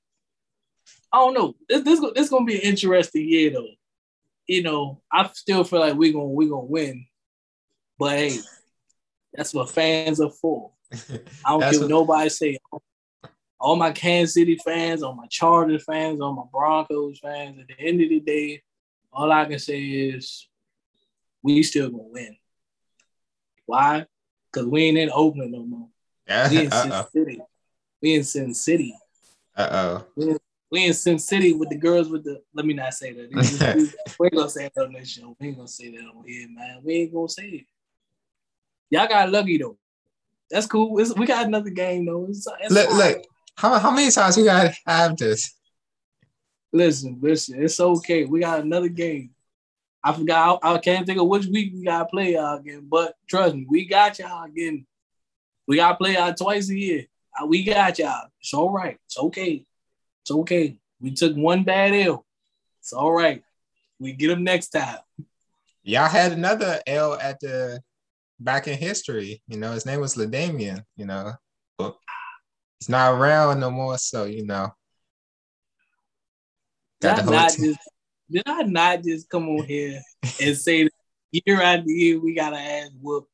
I 1.11 1.17
don't 1.17 1.33
know. 1.33 1.55
This 1.69 1.83
this, 1.83 2.01
this 2.15 2.29
gonna 2.29 2.45
be 2.45 2.55
an 2.55 2.61
interesting 2.61 3.27
year 3.27 3.51
though. 3.51 3.67
You 4.47 4.63
know, 4.63 5.01
I 5.11 5.29
still 5.33 5.63
feel 5.63 5.79
like 5.79 5.93
we're 5.95 6.13
gonna 6.13 6.25
we're 6.25 6.49
gonna 6.49 6.65
win, 6.65 7.05
but 7.99 8.11
hey, 8.11 8.39
that's 9.33 9.53
what 9.53 9.69
fans 9.69 10.19
are 10.19 10.31
for. 10.31 10.71
I 11.45 11.49
don't 11.49 11.61
care 11.69 11.79
what 11.79 11.89
nobody 11.89 12.29
say. 12.29 12.57
All 13.59 13.75
my 13.75 13.91
Kansas 13.91 14.33
City 14.33 14.57
fans, 14.57 15.03
all 15.03 15.15
my 15.15 15.27
Chargers 15.29 15.85
fans, 15.85 16.19
all 16.19 16.33
my 16.33 16.43
Broncos 16.51 17.19
fans. 17.19 17.59
At 17.59 17.67
the 17.67 17.79
end 17.79 18.01
of 18.01 18.09
the 18.09 18.19
day, 18.19 18.61
all 19.11 19.31
I 19.31 19.45
can 19.45 19.59
say 19.59 19.81
is 19.81 20.49
we 21.41 21.63
still 21.63 21.89
gonna 21.89 22.03
win. 22.03 22.35
Why? 23.65 24.05
Because 24.51 24.67
we 24.67 24.83
ain't 24.83 24.97
in 24.97 25.11
Oakland 25.13 25.53
no 25.53 25.63
more 25.63 25.87
we 26.27 26.59
in 26.59 26.71
Sin 26.71 26.93
City. 27.11 27.41
We 28.01 28.15
in 28.15 28.23
Sin 28.23 28.53
City. 28.53 28.95
Uh 29.55 29.69
oh. 29.71 30.05
We, 30.15 30.35
we 30.71 30.85
in 30.85 30.93
Sin 30.93 31.19
City 31.19 31.53
with 31.53 31.69
the 31.69 31.77
girls 31.77 32.09
with 32.09 32.23
the. 32.23 32.41
Let 32.53 32.65
me 32.65 32.73
not 32.73 32.93
say 32.93 33.13
that. 33.13 33.95
we 34.19 34.27
ain't 34.27 34.35
gonna 34.35 34.49
say 34.49 34.69
that 34.73 34.83
on 34.83 34.93
this 34.93 35.09
show. 35.09 35.35
We 35.39 35.47
ain't 35.47 35.57
gonna 35.57 35.67
say 35.67 35.91
that 35.91 36.03
on 36.03 36.23
here, 36.25 36.47
man. 36.49 36.79
We 36.83 36.93
ain't 36.93 37.13
gonna 37.13 37.29
say 37.29 37.45
it. 37.45 37.65
Y'all 38.89 39.07
got 39.07 39.31
lucky 39.31 39.57
though. 39.57 39.77
That's 40.49 40.67
cool. 40.67 40.99
It's, 40.99 41.15
we 41.15 41.25
got 41.25 41.47
another 41.47 41.69
game 41.69 42.05
though. 42.05 42.25
It's, 42.29 42.47
it's 42.61 42.73
look, 42.73 42.91
look. 42.93 43.23
How, 43.55 43.77
how 43.77 43.91
many 43.91 44.11
times 44.11 44.37
we 44.37 44.45
gotta 44.45 44.73
have 44.85 45.17
this? 45.17 45.55
Listen, 46.71 47.19
listen. 47.21 47.63
It's 47.63 47.79
okay. 47.79 48.25
We 48.25 48.39
got 48.39 48.61
another 48.61 48.89
game. 48.89 49.31
I 50.03 50.13
forgot. 50.13 50.59
I, 50.63 50.73
I 50.73 50.77
can't 50.79 51.05
think 51.05 51.19
of 51.19 51.27
which 51.27 51.45
week 51.45 51.73
we 51.73 51.83
gotta 51.85 52.05
play 52.05 52.33
y'all 52.33 52.57
again. 52.57 52.87
But 52.89 53.15
trust 53.27 53.55
me, 53.55 53.65
we 53.69 53.85
got 53.85 54.17
y'all 54.19 54.45
again 54.45 54.85
we 55.67 55.77
gotta 55.77 55.95
play 55.95 56.17
out 56.17 56.37
twice 56.37 56.69
a 56.69 56.77
year. 56.77 57.05
Uh, 57.39 57.45
we 57.45 57.63
got 57.63 57.97
y'all. 57.99 58.27
It's 58.41 58.53
all 58.53 58.69
right. 58.69 58.97
It's 59.05 59.17
okay. 59.17 59.65
It's 60.21 60.31
okay. 60.31 60.77
We 60.99 61.11
took 61.11 61.35
one 61.35 61.63
bad 61.63 61.93
L. 61.93 62.25
It's 62.79 62.93
all 62.93 63.11
right. 63.11 63.43
We 63.99 64.13
get 64.13 64.27
them 64.27 64.43
next 64.43 64.69
time. 64.69 64.99
Y'all 65.83 66.07
had 66.07 66.31
another 66.31 66.79
L 66.87 67.13
at 67.19 67.39
the 67.39 67.81
back 68.39 68.67
in 68.67 68.77
history. 68.77 69.41
You 69.47 69.57
know, 69.57 69.71
his 69.71 69.85
name 69.85 69.99
was 69.99 70.15
LaDainian. 70.15 70.83
you 70.95 71.05
know. 71.05 71.33
But 71.77 71.97
he's 72.79 72.89
not 72.89 73.13
around 73.13 73.59
no 73.59 73.71
more, 73.71 73.97
so 73.97 74.25
you 74.25 74.45
know. 74.45 74.73
Did 77.01 77.11
I, 77.11 77.23
not 77.23 77.53
just, 77.53 77.79
did 78.31 78.43
I 78.45 78.63
not 78.63 79.03
just 79.03 79.29
come 79.29 79.49
on 79.49 79.65
here 79.65 80.01
and 80.41 80.57
say 80.57 80.83
that 80.83 80.91
year 81.31 81.61
after 81.61 81.89
year 81.89 82.19
we 82.19 82.33
got 82.33 82.51
to 82.51 82.57
ass 82.57 82.91
whoop 83.01 83.27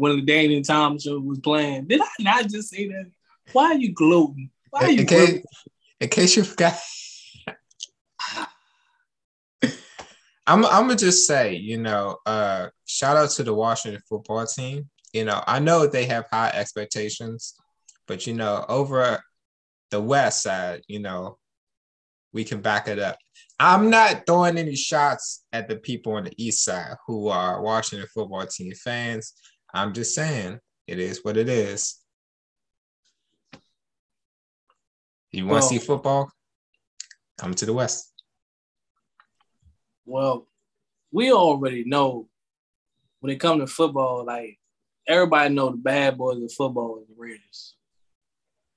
when 0.00 0.24
Daniel 0.24 0.62
Thompson 0.62 1.26
was 1.26 1.38
playing. 1.40 1.84
Did 1.84 2.00
I 2.00 2.08
not 2.20 2.48
just 2.48 2.70
say 2.70 2.88
that? 2.88 3.10
Why 3.52 3.66
are 3.66 3.74
you 3.74 3.92
gloating? 3.92 4.50
Why 4.70 4.84
are 4.84 4.90
you 4.90 5.00
in, 5.00 5.06
case, 5.06 5.44
in 6.00 6.08
case 6.08 6.36
you 6.36 6.44
forgot. 6.44 6.78
I'm 10.46 10.64
I'm 10.64 10.86
gonna 10.86 10.96
just 10.96 11.26
say, 11.26 11.54
you 11.54 11.76
know, 11.76 12.16
uh, 12.24 12.68
shout 12.86 13.18
out 13.18 13.28
to 13.30 13.44
the 13.44 13.52
Washington 13.52 14.00
football 14.08 14.46
team. 14.46 14.88
You 15.12 15.26
know, 15.26 15.44
I 15.46 15.58
know 15.58 15.86
they 15.86 16.06
have 16.06 16.24
high 16.32 16.50
expectations, 16.54 17.54
but 18.08 18.26
you 18.26 18.32
know, 18.32 18.64
over 18.70 19.22
the 19.90 20.00
West 20.00 20.42
side, 20.42 20.80
you 20.88 21.00
know, 21.00 21.36
we 22.32 22.44
can 22.44 22.62
back 22.62 22.88
it 22.88 22.98
up. 22.98 23.18
I'm 23.58 23.90
not 23.90 24.22
throwing 24.26 24.56
any 24.56 24.76
shots 24.76 25.44
at 25.52 25.68
the 25.68 25.76
people 25.76 26.14
on 26.14 26.24
the 26.24 26.32
East 26.38 26.64
side 26.64 26.94
who 27.06 27.28
are 27.28 27.60
Washington 27.60 28.08
football 28.14 28.46
team 28.46 28.72
fans. 28.72 29.34
I'm 29.72 29.92
just 29.92 30.14
saying 30.14 30.60
it 30.86 30.98
is 30.98 31.24
what 31.24 31.36
it 31.36 31.48
is. 31.48 31.98
You 35.32 35.46
want 35.46 35.50
to 35.50 35.60
well, 35.60 35.68
see 35.68 35.78
football? 35.78 36.30
Come 37.38 37.54
to 37.54 37.66
the 37.66 37.72
West. 37.72 38.12
Well, 40.04 40.48
we 41.12 41.32
already 41.32 41.84
know 41.84 42.28
when 43.20 43.32
it 43.32 43.38
comes 43.38 43.62
to 43.62 43.66
football, 43.66 44.24
like 44.24 44.58
everybody 45.06 45.54
know 45.54 45.70
the 45.70 45.76
bad 45.76 46.18
boys 46.18 46.42
of 46.42 46.52
football 46.52 47.00
is 47.00 47.08
the 47.08 47.14
Raiders. 47.16 47.76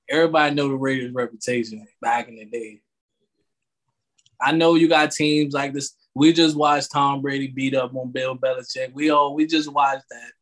Everybody 0.08 0.54
know 0.54 0.68
the 0.68 0.76
Raiders' 0.76 1.12
reputation 1.12 1.86
back 2.00 2.28
in 2.28 2.36
the 2.36 2.44
day. 2.44 2.80
I 4.40 4.52
know 4.52 4.74
you 4.74 4.88
got 4.88 5.10
teams 5.10 5.54
like 5.54 5.72
this. 5.72 5.96
We 6.14 6.32
just 6.32 6.56
watched 6.56 6.92
Tom 6.92 7.22
Brady 7.22 7.48
beat 7.48 7.74
up 7.74 7.94
on 7.94 8.12
Bill 8.12 8.36
Belichick. 8.36 8.92
We 8.92 9.10
all 9.10 9.34
we 9.34 9.46
just 9.46 9.72
watched 9.72 10.04
that. 10.10 10.32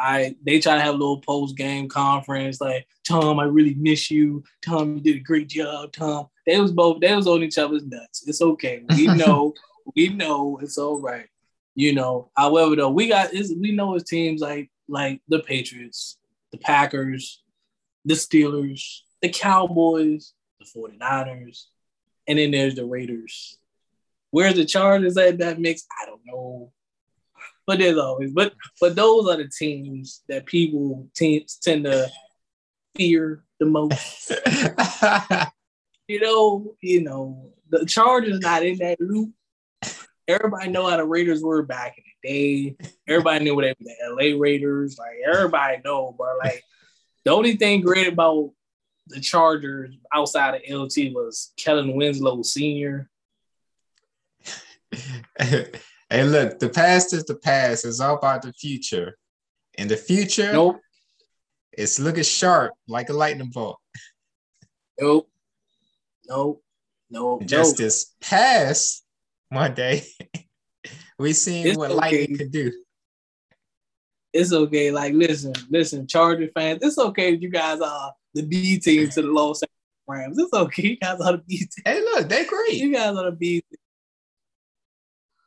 I 0.00 0.34
they 0.44 0.60
try 0.60 0.76
to 0.76 0.80
have 0.80 0.94
a 0.94 0.98
little 0.98 1.20
post 1.20 1.56
game 1.56 1.88
conference 1.88 2.60
like 2.60 2.86
Tom, 3.06 3.38
I 3.38 3.44
really 3.44 3.74
miss 3.74 4.10
you. 4.10 4.42
Tom, 4.64 4.96
you 4.96 5.00
did 5.00 5.16
a 5.16 5.20
great 5.20 5.48
job. 5.48 5.92
Tom, 5.92 6.28
they 6.46 6.58
was 6.58 6.72
both 6.72 7.00
they 7.00 7.14
was 7.14 7.26
on 7.26 7.42
each 7.42 7.58
other's 7.58 7.84
nuts. 7.84 8.26
It's 8.26 8.40
okay. 8.40 8.82
We 8.96 9.06
know, 9.14 9.54
we 9.94 10.08
know 10.08 10.58
it's 10.62 10.78
all 10.78 11.00
right. 11.00 11.26
You 11.74 11.94
know, 11.94 12.30
however 12.36 12.76
though, 12.76 12.90
we 12.90 13.08
got 13.08 13.34
is 13.34 13.54
we 13.58 13.72
know 13.72 13.94
it's 13.94 14.08
teams 14.08 14.40
like 14.40 14.70
like 14.88 15.20
the 15.28 15.40
Patriots, 15.40 16.18
the 16.52 16.58
Packers, 16.58 17.42
the 18.04 18.14
Steelers, 18.14 19.00
the 19.22 19.28
Cowboys, 19.28 20.32
the 20.58 20.66
49ers, 20.66 21.66
and 22.26 22.38
then 22.38 22.50
there's 22.50 22.74
the 22.74 22.84
Raiders. 22.84 23.58
Where's 24.30 24.54
the 24.54 24.64
Chargers 24.64 25.16
at 25.16 25.38
that 25.38 25.60
mix? 25.60 25.86
I 26.00 26.06
don't 26.06 26.22
know. 26.24 26.72
But 27.70 27.78
there's 27.78 27.98
always, 27.98 28.32
but 28.32 28.52
but 28.80 28.96
those 28.96 29.28
are 29.28 29.36
the 29.36 29.48
teams 29.48 30.24
that 30.28 30.44
people 30.44 31.06
teams 31.14 31.56
tend 31.62 31.84
to 31.84 32.10
fear 32.96 33.44
the 33.60 33.66
most. 33.66 34.32
you 36.08 36.18
know, 36.18 36.74
you 36.80 37.02
know, 37.02 37.52
the 37.68 37.86
Chargers 37.86 38.40
not 38.40 38.66
in 38.66 38.78
that 38.78 39.00
loop. 39.00 39.30
Everybody 40.26 40.68
know 40.70 40.90
how 40.90 40.96
the 40.96 41.04
Raiders 41.04 41.44
were 41.44 41.62
back 41.62 41.96
in 41.96 42.02
the 42.24 42.28
day. 42.28 42.76
Everybody 43.06 43.44
knew 43.44 43.54
what 43.54 43.62
they 43.62 43.76
were 43.78 44.16
the 44.18 44.34
LA 44.34 44.36
Raiders. 44.36 44.98
Like 44.98 45.18
everybody 45.32 45.80
know, 45.84 46.12
but 46.18 46.38
like 46.42 46.64
the 47.24 47.30
only 47.30 47.54
thing 47.54 47.82
great 47.82 48.08
about 48.08 48.50
the 49.06 49.20
Chargers 49.20 49.94
outside 50.12 50.56
of 50.56 50.62
LT 50.68 51.12
was 51.12 51.52
Kellen 51.56 51.94
Winslow 51.94 52.42
Sr. 52.42 53.08
hey, 56.10 56.24
look, 56.24 56.58
the 56.58 56.68
past 56.68 57.12
is 57.12 57.24
the 57.24 57.36
past. 57.36 57.84
It's 57.84 58.00
all 58.00 58.16
about 58.16 58.42
the 58.42 58.52
future. 58.52 59.16
In 59.78 59.88
the 59.88 59.96
future, 59.96 60.52
nope. 60.52 60.80
It's 61.72 62.00
looking 62.00 62.24
sharp 62.24 62.74
like 62.88 63.08
a 63.08 63.12
lightning 63.12 63.50
bolt. 63.50 63.78
Nope. 65.00 65.30
Nope. 66.28 66.62
Nope. 67.08 67.44
Just 67.46 67.76
this 67.76 68.14
past 68.20 69.04
Monday, 69.50 70.04
we 71.18 71.32
seen 71.32 71.66
it's 71.66 71.78
what 71.78 71.90
okay. 71.90 72.00
lightning 72.00 72.38
could 72.38 72.52
do. 72.52 72.72
It's 74.32 74.52
okay. 74.52 74.90
Like, 74.90 75.14
listen, 75.14 75.52
listen, 75.70 76.06
Charger 76.06 76.48
fans, 76.54 76.80
it's 76.82 76.98
okay 76.98 77.34
if 77.34 77.40
you 77.40 77.50
guys 77.50 77.80
are 77.80 78.12
the 78.34 78.42
B 78.42 78.78
team 78.78 79.08
to 79.08 79.22
the 79.22 79.28
Los 79.28 79.62
Angeles 79.62 79.76
Rams. 80.06 80.38
It's 80.38 80.52
okay. 80.52 80.88
You 80.88 80.96
guys 80.96 81.20
are 81.20 81.32
the 81.32 81.42
B 81.46 81.58
team. 81.58 81.82
Hey, 81.84 82.00
look, 82.00 82.28
they're 82.28 82.44
great. 82.44 82.74
You 82.74 82.92
guys 82.92 83.16
are 83.16 83.30
the 83.30 83.36
B 83.36 83.62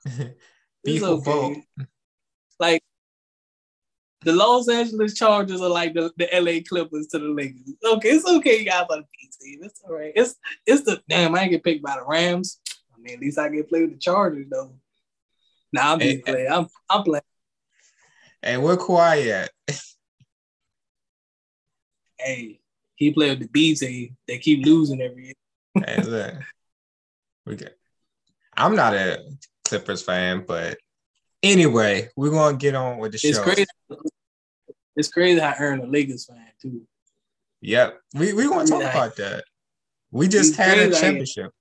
team. 0.05 0.31
it's 0.83 1.03
okay. 1.03 1.65
Like 2.59 2.83
the 4.21 4.33
Los 4.33 4.69
Angeles 4.69 5.13
Chargers 5.13 5.61
are 5.61 5.69
like 5.69 5.93
the, 5.93 6.11
the 6.17 6.27
LA 6.33 6.61
Clippers 6.67 7.07
to 7.07 7.19
the 7.19 7.27
Lakers. 7.27 7.73
Okay, 7.83 8.09
it's 8.09 8.27
okay, 8.27 8.59
you 8.59 8.65
guys 8.65 8.85
are 8.89 8.97
the 8.97 9.03
B 9.03 9.29
team. 9.41 9.59
It's 9.63 9.81
all 9.87 9.95
right. 9.95 10.13
It's 10.15 10.35
it's 10.65 10.83
the 10.83 11.01
damn. 11.09 11.35
I 11.35 11.41
ain't 11.41 11.51
get 11.51 11.63
picked 11.63 11.83
by 11.83 11.95
the 11.95 12.05
Rams. 12.05 12.59
I 12.93 12.99
mean, 13.01 13.15
at 13.15 13.19
least 13.19 13.39
I 13.39 13.49
get 13.49 13.69
played 13.69 13.83
with 13.83 13.93
the 13.93 13.99
Chargers 13.99 14.47
though. 14.49 14.73
Nah, 15.71 15.93
I'm 15.93 15.99
hey, 15.99 16.17
played. 16.19 16.47
I'm 16.47 16.67
I'm 16.89 17.03
playing. 17.03 17.23
Hey, 18.41 18.57
where 18.57 18.75
Kawhi 18.75 19.31
at? 19.31 19.51
hey, 22.19 22.59
he 22.95 23.11
played 23.11 23.31
with 23.31 23.39
the 23.39 23.47
B 23.47 23.75
team. 23.75 24.15
They 24.27 24.37
keep 24.37 24.65
losing 24.65 25.01
every 25.01 25.25
year. 25.25 25.85
hey, 25.85 26.01
look, 26.03 26.33
we 27.45 27.55
get. 27.55 27.77
I'm 28.55 28.75
not 28.75 28.93
a 28.93 29.25
Clippers 29.65 30.01
fan, 30.01 30.43
but 30.47 30.77
anyway, 31.41 32.09
we're 32.15 32.31
gonna 32.31 32.57
get 32.57 32.75
on 32.75 32.97
with 32.97 33.13
the 33.13 33.17
show. 33.17 33.29
It's 33.29 33.39
crazy. 33.39 33.65
It's 34.95 35.07
crazy 35.09 35.39
how 35.39 35.53
Aaron 35.57 35.81
a 35.81 35.85
Lakers 35.85 36.25
fan 36.25 36.51
too. 36.61 36.81
Yep, 37.61 37.99
we 38.15 38.33
we 38.33 38.47
want 38.47 38.67
to 38.67 38.73
talk 38.73 38.81
about 38.83 39.15
that. 39.17 39.45
We 40.11 40.27
just 40.27 40.55
had 40.55 40.77
a 40.77 40.91
championship. 40.91 41.51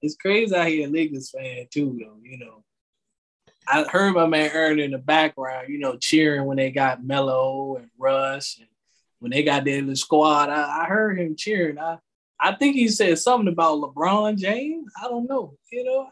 It's 0.00 0.16
crazy 0.16 0.54
out 0.54 0.68
here, 0.68 0.88
Lakers 0.88 1.30
fan 1.30 1.66
too, 1.72 1.98
though. 2.00 2.18
You 2.22 2.38
know, 2.38 2.64
I 3.66 3.84
heard 3.84 4.14
my 4.14 4.26
man 4.26 4.50
Aaron 4.52 4.78
in 4.78 4.92
the 4.92 4.98
background, 4.98 5.68
you 5.68 5.78
know, 5.78 5.96
cheering 5.96 6.44
when 6.44 6.56
they 6.56 6.70
got 6.70 7.04
Melo 7.04 7.76
and 7.76 7.88
Russ, 7.98 8.56
and 8.58 8.68
when 9.18 9.32
they 9.32 9.42
got 9.42 9.64
their 9.64 9.80
little 9.80 9.96
squad. 9.96 10.50
I, 10.50 10.82
I 10.82 10.84
heard 10.86 11.18
him 11.18 11.36
cheering. 11.36 11.78
I 11.78 11.98
I 12.44 12.54
think 12.54 12.76
he 12.76 12.88
said 12.88 13.18
something 13.18 13.50
about 13.50 13.78
LeBron 13.78 14.36
James. 14.36 14.92
I 15.02 15.08
don't 15.08 15.26
know. 15.26 15.56
You 15.72 15.82
know, 15.82 16.06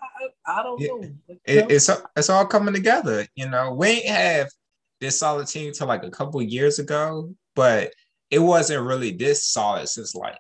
I, 0.47 0.61
I 0.61 0.63
don't 0.63 0.81
know. 0.81 1.03
It, 1.45 1.71
it's 1.71 1.91
it's 2.17 2.31
all 2.31 2.47
coming 2.47 2.73
together. 2.73 3.27
You 3.35 3.51
know, 3.51 3.75
we 3.75 3.89
ain't 3.89 4.07
have 4.07 4.49
this 4.99 5.19
solid 5.19 5.47
team 5.47 5.73
till 5.75 5.89
like 5.89 6.05
a 6.05 6.11
couple 6.11 6.41
years 6.41 6.79
ago, 6.79 7.35
but 7.55 7.93
it 8.31 8.39
wasn't 8.39 8.87
really 8.87 9.13
this 9.13 9.45
solid 9.45 9.87
since 9.91 10.15
like 10.15 10.39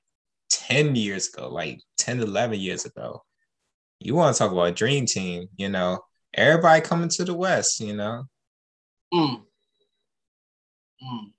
10 0.49 0.97
years 0.97 1.29
ago, 1.29 1.51
like 1.51 1.79
10, 1.99 2.21
11 2.21 2.59
years 2.59 2.87
ago. 2.87 3.23
You 4.01 4.15
want 4.15 4.35
to 4.35 4.39
talk 4.39 4.51
about 4.51 4.69
a 4.69 4.73
dream 4.73 5.05
team, 5.05 5.47
you 5.57 5.69
know, 5.69 5.99
everybody 6.33 6.81
coming 6.81 7.11
to 7.11 7.25
the 7.25 7.35
West, 7.35 7.81
you 7.81 7.95
know. 7.95 8.25
Mm. 9.13 9.43
Mm. 11.05 11.33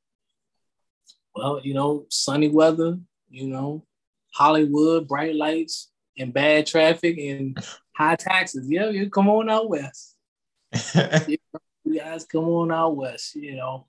Well, 1.36 1.60
you 1.64 1.74
know, 1.74 2.06
sunny 2.10 2.50
weather, 2.50 3.00
you 3.32 3.48
know, 3.48 3.84
Hollywood, 4.34 5.08
bright 5.08 5.36
lights, 5.36 5.92
and 6.18 6.34
bad 6.34 6.66
traffic 6.66 7.18
and 7.18 7.58
high 7.96 8.16
taxes. 8.16 8.70
Yeah, 8.70 8.90
you 8.90 9.10
come 9.10 9.30
on 9.30 9.50
out 9.50 9.70
west. 9.70 10.16
you 11.28 11.38
guys 11.98 12.26
come 12.26 12.46
on 12.46 12.72
out 12.72 12.96
west, 12.96 13.36
you 13.36 13.56
know. 13.56 13.86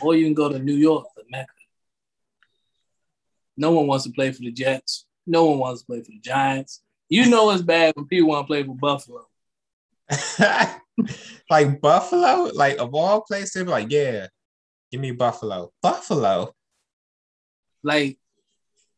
Or 0.00 0.14
you 0.14 0.26
can 0.26 0.34
go 0.34 0.48
to 0.48 0.58
New 0.58 0.74
York, 0.74 1.06
the 1.16 1.22
Mecca. 1.30 1.52
No 3.56 3.72
one 3.72 3.86
wants 3.86 4.04
to 4.04 4.12
play 4.12 4.30
for 4.32 4.40
the 4.40 4.52
Jets. 4.52 5.06
No 5.26 5.46
one 5.46 5.58
wants 5.58 5.80
to 5.80 5.86
play 5.86 6.00
for 6.00 6.10
the 6.10 6.20
Giants. 6.20 6.82
You 7.08 7.28
know 7.28 7.50
it's 7.50 7.62
bad 7.62 7.94
when 7.96 8.06
people 8.06 8.30
want 8.30 8.44
to 8.44 8.46
play 8.46 8.62
for 8.62 8.74
Buffalo. 8.74 9.26
like 11.50 11.80
Buffalo, 11.80 12.50
like 12.54 12.78
of 12.78 12.94
all 12.94 13.22
places, 13.22 13.66
like, 13.66 13.90
yeah, 13.90 14.26
give 14.90 15.00
me 15.00 15.12
Buffalo. 15.12 15.72
Buffalo. 15.82 16.54
Like 17.82 18.18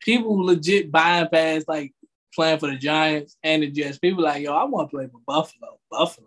people 0.01 0.45
legit 0.45 0.91
buying 0.91 1.29
past 1.29 1.69
like 1.69 1.93
playing 2.35 2.59
for 2.59 2.69
the 2.69 2.77
Giants 2.77 3.37
and 3.43 3.63
the 3.63 3.71
Jets. 3.71 3.99
People 3.99 4.25
like, 4.25 4.43
yo, 4.43 4.55
I 4.55 4.65
want 4.65 4.91
to 4.91 4.97
play 4.97 5.07
for 5.07 5.21
Buffalo. 5.27 5.79
Buffalo. 5.91 6.27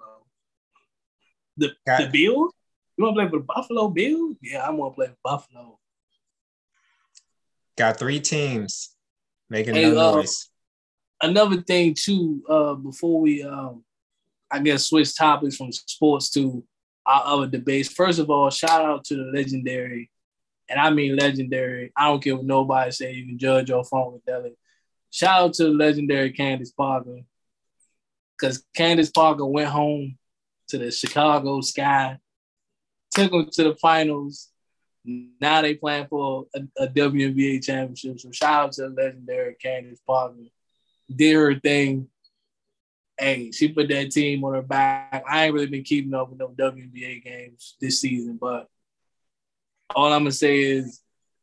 The 1.58 1.72
Got 1.86 2.02
the 2.02 2.08
Bills? 2.08 2.54
You 2.98 3.06
want 3.06 3.16
to 3.16 3.22
play 3.22 3.30
for 3.30 3.38
the 3.38 3.46
Buffalo 3.46 3.90
Bills? 3.90 4.38
Yeah, 4.42 4.60
I 4.60 4.70
want 4.72 4.94
to 4.94 4.96
play 4.96 5.08
for 5.08 5.18
Buffalo. 5.24 5.80
Got 7.78 7.98
three 7.98 8.20
teams 8.20 8.96
making 9.50 9.76
hey, 9.76 9.92
no 9.92 9.98
uh, 9.98 10.16
noise. 10.16 10.50
Another 11.22 11.62
thing 11.62 11.96
too, 11.98 12.44
uh, 12.50 12.74
before 12.76 13.20
we 13.20 13.44
um, 13.44 13.84
I 14.52 14.60
guess 14.60 14.86
switch 14.86 15.16
topics 15.18 15.56
from 15.56 15.72
sports 15.72 16.30
to 16.32 16.64
our 17.06 17.24
other 17.26 17.48
debates. 17.48 17.90
First 17.90 18.20
of 18.20 18.30
all, 18.30 18.50
shout 18.50 18.86
out 18.86 19.04
to 19.06 19.16
the 19.16 19.32
legendary 19.36 20.12
and 20.70 20.80
I 20.80 20.90
mean 20.90 21.16
legendary. 21.16 21.92
I 21.96 22.08
don't 22.08 22.24
care 22.24 22.36
what 22.36 22.46
nobody 22.46 22.92
say. 22.92 23.14
You 23.14 23.26
can 23.26 23.38
judge 23.38 23.70
your 23.70 23.84
funkadelic. 23.84 24.56
Shout 25.12 25.42
out 25.42 25.54
to 25.56 25.68
legendary 25.68 26.32
Candace 26.32 26.72
Parker, 26.72 27.20
because 28.38 28.64
Candace 28.76 29.12
Parker 29.12 29.46
went 29.46 29.70
home 29.70 30.18
to 30.70 30.78
the 30.78 30.92
Chicago 30.92 31.62
Sky, 31.62 32.18
took 33.12 33.32
them 33.32 33.50
to 33.52 33.64
the 33.64 33.76
finals. 33.76 34.50
Now 35.06 35.62
they 35.62 35.76
playing 35.76 36.08
for 36.08 36.46
a, 36.56 36.84
a 36.84 36.88
WNBA 36.88 37.64
championship. 37.64 38.20
So 38.20 38.32
shout 38.32 38.66
out 38.66 38.72
to 38.74 38.88
legendary 38.88 39.56
Candace 39.62 40.00
Parker. 40.08 40.36
Did 41.14 41.36
her 41.36 41.60
thing. 41.60 42.08
hey, 43.20 43.52
she 43.52 43.68
put 43.68 43.90
that 43.90 44.12
team 44.12 44.44
on 44.44 44.56
her 44.56 44.62
back. 44.62 45.24
I 45.30 45.46
ain't 45.46 45.54
really 45.54 45.68
been 45.68 45.84
keeping 45.84 46.14
up 46.14 46.30
with 46.30 46.40
no 46.40 46.48
WNBA 46.48 47.24
games 47.24 47.76
this 47.80 48.02
season, 48.02 48.38
but 48.42 48.68
all 49.96 50.12
I'm 50.12 50.22
gonna 50.22 50.32
say 50.32 50.62
is 50.62 51.02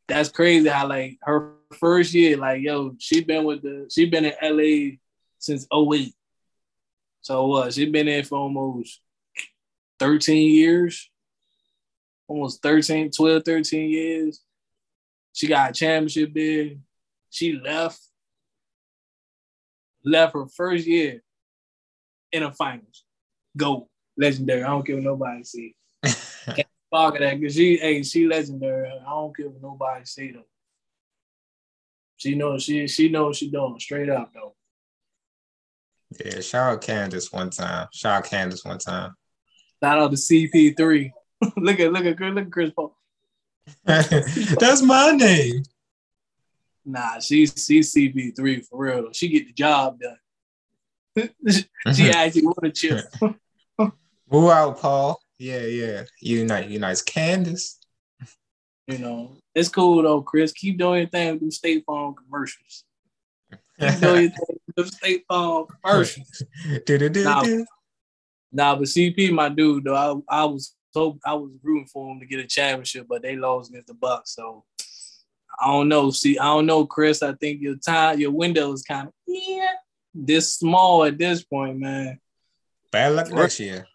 that's 0.09 0.29
crazy 0.29 0.69
how 0.69 0.89
like 0.89 1.19
her 1.23 1.55
first 1.79 2.13
year, 2.15 2.37
like 2.37 2.63
yo, 2.63 2.95
she 2.99 3.23
been 3.23 3.45
with 3.45 3.63
the 3.63 3.89
she 3.91 4.07
been 4.07 4.25
in 4.25 4.35
LA 4.43 4.97
since 5.39 5.67
08. 5.73 6.13
So 7.23 7.47
what? 7.47 7.75
She 7.75 7.91
been 7.91 8.09
in 8.09 8.25
for 8.25 8.39
almost 8.39 9.01
13 9.99 10.51
years. 10.51 11.11
Almost 12.27 12.63
13, 12.63 13.11
12, 13.11 13.43
13 13.45 13.91
years. 13.91 14.41
She 15.33 15.47
got 15.47 15.71
a 15.71 15.73
championship 15.73 16.33
bid. 16.33 16.81
She 17.31 17.53
left. 17.53 18.01
Left 20.05 20.35
her 20.35 20.47
first 20.47 20.87
year 20.87 21.23
in 22.33 22.43
the 22.43 22.53
finals. 22.53 23.05
Go. 23.57 23.89
Legendary. 24.17 24.63
I 24.63 24.69
don't 24.69 24.87
care 24.87 24.97
what 24.97 25.05
nobody 25.05 25.45
see. 25.45 25.75
Of 26.93 27.19
that 27.19 27.39
because 27.39 27.55
she 27.55 27.77
hey, 27.77 28.03
she 28.03 28.27
legendary. 28.27 28.89
I 28.89 29.11
don't 29.11 29.37
care 29.37 29.49
what 29.49 29.63
nobody 29.63 30.05
see 30.05 30.33
though. 30.33 30.45
She 32.17 32.35
knows 32.35 32.65
she 32.65 32.89
she 32.89 33.09
knows 33.09 33.37
she 33.37 33.49
doing 33.51 33.79
straight 33.79 34.11
up 34.11 34.33
though. 34.35 34.55
Yeah, 36.25 36.41
shout 36.41 36.75
out 36.75 36.83
Candace 36.83 37.33
one 37.33 37.51
time. 37.51 37.87
Shout 37.93 38.19
out 38.19 38.25
Candace 38.25 38.65
one 38.65 38.79
time. 38.79 39.15
Shout 39.83 39.99
out 39.99 40.11
to 40.11 40.17
CP3. 40.17 41.13
look 41.57 41.81
at 41.81 41.93
look 41.93 42.05
at 42.05 42.21
look 42.21 42.47
at 42.47 42.53
Chris 42.53 42.71
Paul. 42.71 42.97
That's 43.85 44.83
my 44.83 45.13
name. 45.13 45.63
Nah, 46.85 47.21
she's 47.21 47.55
she's 47.65 47.95
CP3 47.95 48.67
for 48.67 48.79
real. 48.79 49.03
Though. 49.05 49.13
She 49.13 49.29
get 49.29 49.47
the 49.47 49.53
job 49.53 50.01
done. 50.01 51.31
she 51.95 52.11
actually 52.11 52.47
won 52.47 52.57
a 52.65 52.71
chip. 52.71 53.05
Move 54.31 54.51
out, 54.51 54.81
Paul. 54.81 55.21
Yeah, 55.41 55.61
yeah. 55.61 56.05
Unite, 56.21 56.69
unite, 56.69 57.03
Candace. 57.07 57.79
You 58.87 58.99
know, 58.99 59.39
it's 59.55 59.71
cool 59.71 60.03
though, 60.03 60.21
Chris. 60.21 60.53
Keep 60.53 60.77
doing 60.79 60.99
your 61.01 61.09
thing 61.09 61.33
with 61.33 61.41
them 61.41 61.51
State 61.51 61.83
Farm 61.87 62.15
commercials. 62.15 62.85
Keep 63.81 64.01
doing 64.01 64.23
your 64.23 64.31
thing 64.33 64.59
with 64.67 64.77
them 64.77 64.87
State 64.89 65.25
Farm 65.27 65.65
commercials. 65.83 66.43
do, 66.85 66.99
do, 66.99 67.09
do, 67.09 67.25
Nah. 67.25 67.43
do. 67.43 67.67
Nah, 68.53 68.75
but 68.75 68.85
CP, 68.85 69.33
my 69.33 69.49
dude, 69.49 69.85
though, 69.85 70.25
I, 70.29 70.43
I 70.43 70.45
was 70.45 70.77
so 70.91 71.19
I 71.25 71.33
was 71.33 71.53
rooting 71.63 71.87
for 71.87 72.13
him 72.13 72.21
to 72.21 72.27
get 72.27 72.41
a 72.41 72.47
championship, 72.47 73.07
but 73.09 73.23
they 73.23 73.35
lost 73.35 73.71
against 73.71 73.87
the 73.87 73.95
Bucks. 73.95 74.35
So 74.35 74.65
I 75.59 75.69
don't 75.69 75.89
know. 75.89 76.11
See, 76.11 76.39
I 76.39 76.45
don't 76.45 76.67
know, 76.67 76.85
Chris. 76.85 77.23
I 77.23 77.33
think 77.33 77.63
your 77.63 77.77
time, 77.77 78.21
your 78.21 78.33
window 78.33 78.73
is 78.73 78.83
kind 78.83 79.09
of 79.09 79.15
yeah, 79.27 79.69
this 80.13 80.53
small 80.53 81.05
at 81.05 81.17
this 81.17 81.43
point, 81.43 81.79
man. 81.79 82.21
Bad 82.93 83.15
luck 83.15 83.31
next 83.31 83.59
year. 83.59 83.87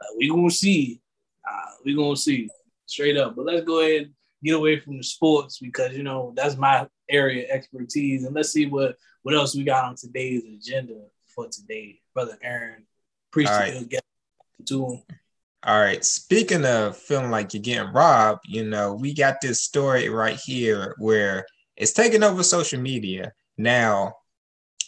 Uh, 0.00 0.06
we 0.16 0.28
gonna 0.28 0.50
see. 0.50 1.00
Uh, 1.48 1.70
we 1.84 1.94
gonna 1.94 2.16
see 2.16 2.48
straight 2.86 3.16
up. 3.16 3.36
But 3.36 3.46
let's 3.46 3.64
go 3.64 3.80
ahead 3.80 4.02
and 4.02 4.14
get 4.42 4.54
away 4.54 4.80
from 4.80 4.96
the 4.96 5.02
sports 5.02 5.58
because 5.58 5.96
you 5.96 6.02
know 6.02 6.32
that's 6.36 6.56
my 6.56 6.88
area 7.08 7.44
of 7.44 7.50
expertise. 7.50 8.24
And 8.24 8.34
let's 8.34 8.52
see 8.52 8.66
what 8.66 8.96
what 9.22 9.34
else 9.34 9.54
we 9.54 9.64
got 9.64 9.84
on 9.84 9.96
today's 9.96 10.42
agenda 10.44 10.94
for 11.34 11.48
today, 11.48 12.00
brother 12.14 12.36
Aaron. 12.42 12.86
Appreciate 13.30 13.54
right. 13.54 13.74
you 13.74 13.86
get 13.86 14.02
to 14.66 14.86
him. 14.86 15.02
All 15.62 15.78
right. 15.78 16.02
Speaking 16.04 16.64
of 16.64 16.96
feeling 16.96 17.30
like 17.30 17.52
you're 17.52 17.62
getting 17.62 17.92
robbed, 17.92 18.40
you 18.46 18.64
know, 18.64 18.94
we 18.94 19.12
got 19.12 19.42
this 19.42 19.60
story 19.60 20.08
right 20.08 20.40
here 20.42 20.94
where 20.98 21.44
it's 21.76 21.92
taking 21.92 22.22
over 22.22 22.42
social 22.42 22.80
media. 22.80 23.32
Now, 23.58 24.14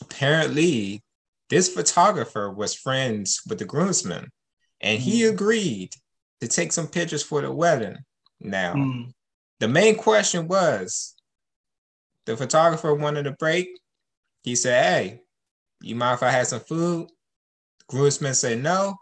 apparently, 0.00 1.02
this 1.50 1.72
photographer 1.72 2.50
was 2.50 2.74
friends 2.74 3.42
with 3.46 3.58
the 3.58 3.66
groomsman 3.66 4.30
and 4.82 5.00
he 5.00 5.22
Mhm. 5.22 5.30
agreed 5.32 5.94
to 6.40 6.48
take 6.48 6.72
some 6.72 6.88
pictures 6.88 7.22
for 7.22 7.40
the 7.40 7.52
wedding. 7.52 8.04
Now, 8.40 8.74
Mm, 8.74 9.14
the 9.60 9.68
main 9.68 9.96
question 9.96 10.48
was 10.48 11.14
the 12.24 12.36
photographer 12.36 12.92
wanted 12.94 13.26
a 13.26 13.32
break. 13.32 13.68
He 14.42 14.56
said, 14.56 14.84
Hey, 14.84 15.22
you 15.80 15.94
mind 15.94 16.16
if 16.16 16.22
I 16.22 16.30
had 16.30 16.48
some 16.48 16.60
food? 16.60 17.08
The 17.78 17.84
groomsman 17.86 18.34
said 18.34 18.62
no. 18.62 18.96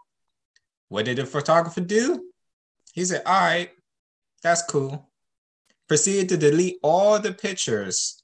What 0.89 1.05
did 1.05 1.17
the 1.17 1.25
photographer 1.25 1.81
do? 1.81 2.31
He 2.93 3.05
said, 3.05 3.23
All 3.25 3.39
right, 3.39 3.71
that's 4.43 4.61
cool. 4.63 5.09
Proceeded 5.87 6.29
to 6.29 6.37
delete 6.37 6.77
all 6.83 7.19
the 7.19 7.33
pictures, 7.33 8.23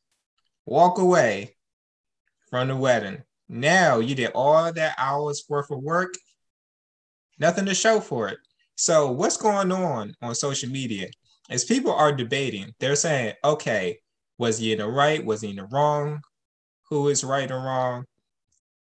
walk 0.65 0.99
away 0.99 1.57
from 2.49 2.67
the 2.67 2.75
wedding. 2.75 3.23
Now 3.49 3.99
you 3.99 4.13
did 4.13 4.31
all 4.33 4.71
that 4.71 4.95
hours 4.97 5.45
worth 5.49 5.71
of 5.71 5.81
work, 5.81 6.13
nothing 7.39 7.65
to 7.65 7.75
show 7.75 7.99
for 7.99 8.29
it. 8.29 8.37
So, 8.75 9.11
what's 9.11 9.37
going 9.37 9.71
on 9.71 10.13
on 10.21 10.35
social 10.35 10.69
media? 10.69 11.07
As 11.49 11.65
people 11.65 11.91
are 11.91 12.11
debating, 12.11 12.73
they're 12.79 12.95
saying, 12.95 13.33
okay, 13.43 13.99
was 14.37 14.57
he 14.59 14.71
in 14.71 14.79
the 14.79 14.87
right? 14.87 15.23
Was 15.23 15.41
he 15.41 15.49
in 15.49 15.55
the 15.55 15.65
wrong? 15.65 16.21
Who 16.89 17.07
is 17.07 17.23
right 17.23 17.49
or 17.49 17.59
wrong? 17.59 18.05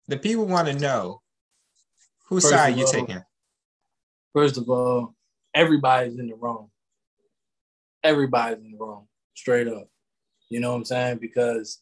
The 0.08 0.18
people 0.18 0.46
want 0.46 0.68
to 0.68 0.74
know 0.74 1.22
whose 2.26 2.44
First 2.44 2.54
side 2.54 2.76
you 2.76 2.84
all, 2.84 2.92
taking. 2.92 3.22
First 4.32 4.56
of 4.56 4.68
all, 4.68 5.14
everybody's 5.54 6.18
in 6.18 6.28
the 6.28 6.34
wrong. 6.34 6.70
Everybody's 8.02 8.64
in 8.64 8.72
the 8.72 8.78
wrong, 8.78 9.06
straight 9.34 9.68
up. 9.68 9.88
You 10.48 10.60
know 10.60 10.70
what 10.70 10.78
I'm 10.78 10.84
saying? 10.84 11.18
Because 11.18 11.80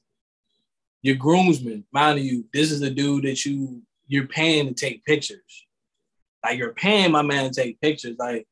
your 1.03 1.17
groomsman, 1.17 1.85
mind 1.93 2.21
you, 2.21 2.45
this 2.53 2.71
is 2.71 2.81
the 2.81 2.91
dude 2.91 3.25
that 3.25 3.45
you 3.45 3.83
you're 4.07 4.27
paying 4.27 4.69
to 4.69 4.75
take 4.75 5.05
pictures. 5.05 5.67
Like 6.45 6.59
you're 6.59 6.75
paying 6.75 7.13
my 7.13 7.23
man 7.23 7.51
to 7.51 7.55
take 7.63 7.81
pictures. 7.81 8.17
Like 8.19 8.47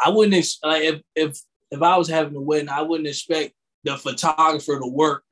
I 0.00 0.10
wouldn't 0.10 0.34
ex- 0.34 0.58
like 0.62 0.82
if 0.82 1.00
if 1.14 1.38
if 1.70 1.82
I 1.82 1.96
was 1.96 2.08
having 2.08 2.36
a 2.36 2.40
wedding, 2.40 2.68
I 2.68 2.82
wouldn't 2.82 3.08
expect 3.08 3.54
the 3.84 3.96
photographer 3.96 4.78
to 4.78 4.86
work 4.86 5.24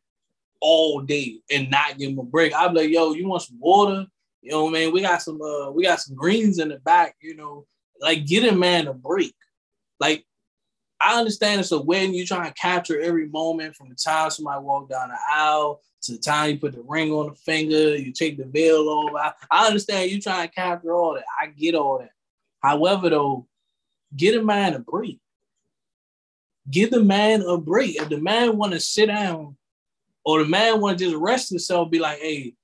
all 0.61 1.01
day 1.01 1.41
and 1.51 1.71
not 1.71 1.99
give 1.99 2.11
him 2.11 2.19
a 2.19 2.25
break. 2.25 2.55
I'd 2.55 2.75
be 2.75 2.81
like, 2.81 2.91
yo, 2.91 3.13
you 3.13 3.27
want 3.27 3.43
some 3.43 3.59
water? 3.59 4.07
You 4.43 4.53
know 4.53 4.65
what 4.65 4.71
I 4.71 4.81
mean? 4.81 4.93
We 4.93 5.03
got 5.03 5.23
some 5.23 5.41
uh 5.41 5.71
we 5.71 5.85
got 5.85 6.01
some 6.01 6.17
greens 6.17 6.59
in 6.59 6.69
the 6.69 6.79
back, 6.79 7.17
you 7.21 7.37
know. 7.37 7.67
Like 8.01 8.27
get 8.27 8.51
a 8.51 8.57
man 8.57 8.87
a 8.87 8.95
break. 8.95 9.35
Like 9.99 10.25
I 11.01 11.19
understand 11.19 11.61
it's 11.61 11.73
a 11.73 11.81
wedding, 11.81 12.15
you 12.15 12.27
trying 12.27 12.47
to 12.47 12.55
capture 12.55 13.01
every 13.01 13.27
moment 13.29 13.75
from 13.75 13.89
the 13.89 13.95
time 13.95 14.31
somebody 14.31 14.63
walked 14.63 14.91
down 14.91 15.09
the 15.09 15.17
aisle 15.31 15.81
to 16.03 16.13
the 16.13 16.19
time 16.19 16.51
you 16.51 16.59
put 16.59 16.73
the 16.73 16.83
ring 16.87 17.13
on 17.13 17.29
the 17.29 17.35
finger, 17.35 17.97
you 17.97 18.13
take 18.13 18.37
the 18.37 18.45
veil 18.45 18.89
off. 18.89 19.37
I, 19.51 19.63
I 19.63 19.67
understand 19.67 20.11
you 20.11 20.21
trying 20.21 20.49
to 20.49 20.55
capture 20.55 20.95
all 20.95 21.15
that. 21.15 21.25
I 21.41 21.47
get 21.47 21.75
all 21.75 21.99
that. 21.99 22.11
However, 22.61 23.11
though, 23.11 23.47
get 24.17 24.37
a 24.37 24.43
man 24.43 24.75
a 24.75 24.79
break. 24.79 25.21
Give 26.71 26.91
the 26.91 27.03
man 27.03 27.43
a 27.43 27.59
break. 27.59 27.97
If 27.97 28.09
the 28.09 28.19
man 28.19 28.57
want 28.57 28.73
to 28.73 28.81
sit 28.81 29.07
down 29.07 29.57
or 30.25 30.43
the 30.43 30.49
man 30.49 30.81
want 30.81 30.99
to 30.99 31.05
just 31.05 31.17
rest 31.17 31.51
himself, 31.51 31.91
be 31.91 31.99
like, 31.99 32.19
hey, 32.19 32.55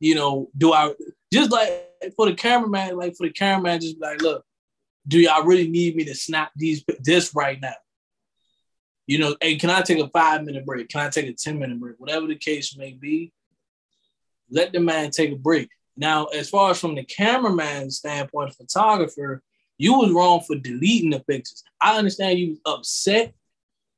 you 0.00 0.14
know, 0.14 0.50
do 0.56 0.72
I 0.72 0.94
just 1.32 1.52
like 1.52 1.88
for 2.16 2.26
the 2.26 2.34
cameraman, 2.34 2.96
like 2.96 3.16
for 3.16 3.26
the 3.26 3.32
cameraman, 3.32 3.80
just 3.80 4.00
be 4.00 4.06
like, 4.06 4.22
look, 4.22 4.44
do 5.06 5.20
y'all 5.20 5.44
really 5.44 5.68
need 5.68 5.94
me 5.96 6.04
to 6.04 6.14
snap 6.14 6.50
these 6.56 6.84
this 7.00 7.34
right 7.34 7.60
now? 7.60 7.74
You 9.12 9.18
know, 9.18 9.36
hey, 9.42 9.56
can 9.56 9.68
I 9.68 9.82
take 9.82 9.98
a 9.98 10.08
five 10.08 10.42
minute 10.42 10.64
break? 10.64 10.88
Can 10.88 11.02
I 11.02 11.10
take 11.10 11.26
a 11.26 11.34
10 11.34 11.58
minute 11.58 11.78
break? 11.78 11.96
Whatever 11.98 12.26
the 12.26 12.34
case 12.34 12.78
may 12.78 12.92
be, 12.92 13.30
let 14.50 14.72
the 14.72 14.80
man 14.80 15.10
take 15.10 15.32
a 15.32 15.36
break. 15.36 15.68
Now, 15.98 16.24
as 16.28 16.48
far 16.48 16.70
as 16.70 16.80
from 16.80 16.94
the 16.94 17.04
cameraman 17.04 17.90
standpoint, 17.90 18.54
photographer, 18.54 19.42
you 19.76 19.98
was 19.98 20.12
wrong 20.12 20.40
for 20.40 20.56
deleting 20.56 21.10
the 21.10 21.20
pictures. 21.20 21.62
I 21.78 21.98
understand 21.98 22.38
you 22.38 22.48
was 22.52 22.60
upset 22.64 23.34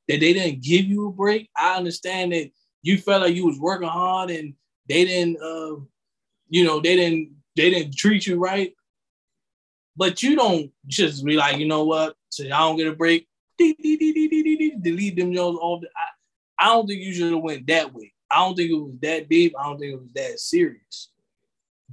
that 0.09 0.19
they 0.19 0.33
didn't 0.33 0.61
give 0.61 0.83
you 0.83 1.07
a 1.07 1.11
break. 1.13 1.49
I 1.55 1.77
understand 1.77 2.33
that 2.33 2.51
you 2.81 2.97
felt 2.97 3.21
like 3.21 3.35
you 3.35 3.45
was 3.45 3.57
working 3.57 3.87
hard 3.87 4.31
and 4.31 4.53
they 4.89 5.05
didn't, 5.05 5.37
uh, 5.41 5.79
you 6.49 6.65
know, 6.65 6.81
they 6.81 6.97
didn't 6.97 7.37
they 7.55 7.69
didn't 7.69 7.95
treat 7.95 8.27
you 8.27 8.35
right. 8.35 8.73
But 9.95 10.21
you 10.21 10.35
don't 10.35 10.73
just 10.87 11.23
be 11.23 11.37
like, 11.37 11.57
you 11.57 11.69
know 11.69 11.85
what? 11.85 12.17
So 12.27 12.43
I 12.43 12.49
don't 12.49 12.75
get 12.75 12.87
a 12.87 12.93
break. 12.93 13.29
Delete 13.57 15.15
them 15.17 15.33
Jones 15.33 15.57
off. 15.61 15.81
The, 15.81 15.87
I, 15.87 16.65
I 16.65 16.67
don't 16.67 16.87
think 16.87 17.01
you 17.01 17.13
should 17.13 17.33
have 17.33 17.41
went 17.41 17.67
that 17.67 17.93
way. 17.93 18.13
I 18.31 18.39
don't 18.39 18.55
think 18.55 18.71
it 18.71 18.75
was 18.75 18.95
that 19.01 19.29
deep. 19.29 19.53
I 19.59 19.63
don't 19.63 19.79
think 19.79 19.93
it 19.93 20.01
was 20.01 20.11
that 20.15 20.39
serious. 20.39 21.09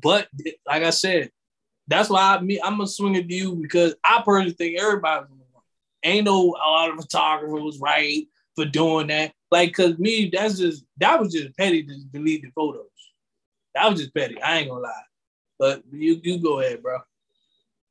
But 0.01 0.29
like 0.66 0.83
I 0.83 0.90
said, 0.90 1.31
that's 1.88 2.09
why 2.09 2.37
I 2.37 2.40
me 2.40 2.61
I'm 2.62 2.79
gonna 2.79 2.87
swing 2.87 3.16
at 3.16 3.31
you 3.31 3.55
because 3.57 3.94
I 4.05 4.22
personally 4.25 4.55
think 4.55 4.81
everybody's 4.81 5.29
wrong. 5.31 5.62
Ain't 6.03 6.25
no 6.25 6.55
a 6.55 6.68
lot 6.68 6.90
of 6.90 6.96
photographers 6.96 7.62
was 7.62 7.79
right 7.81 8.27
for 8.55 8.64
doing 8.64 9.09
that. 9.09 9.33
Like, 9.51 9.75
cause 9.75 9.98
me, 9.98 10.31
that's 10.33 10.59
just 10.59 10.85
that 10.98 11.20
was 11.20 11.33
just 11.33 11.57
petty 11.57 11.85
to 11.85 11.98
delete 12.12 12.42
the 12.42 12.51
photos. 12.55 12.87
That 13.75 13.90
was 13.90 14.01
just 14.01 14.14
petty. 14.14 14.40
I 14.40 14.59
ain't 14.59 14.68
gonna 14.68 14.81
lie. 14.81 15.03
But 15.59 15.83
you 15.92 16.20
you 16.22 16.38
go 16.38 16.61
ahead, 16.61 16.83
bro. 16.83 16.98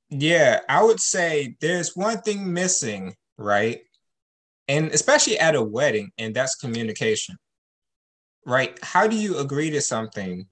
Yeah, 0.10 0.60
I 0.68 0.84
would 0.84 1.00
say 1.00 1.56
there's 1.62 1.96
one 1.96 2.20
thing 2.22 2.52
missing, 2.52 3.16
right? 3.42 3.82
And 4.68 4.92
especially 4.92 5.38
at 5.40 5.56
a 5.56 5.62
wedding, 5.62 6.12
and 6.18 6.34
that's 6.34 6.56
communication, 6.56 7.36
right? 8.46 8.78
How 8.82 9.08
do 9.08 9.16
you 9.16 9.38
agree 9.40 9.70
to 9.72 9.82
something 9.82 10.48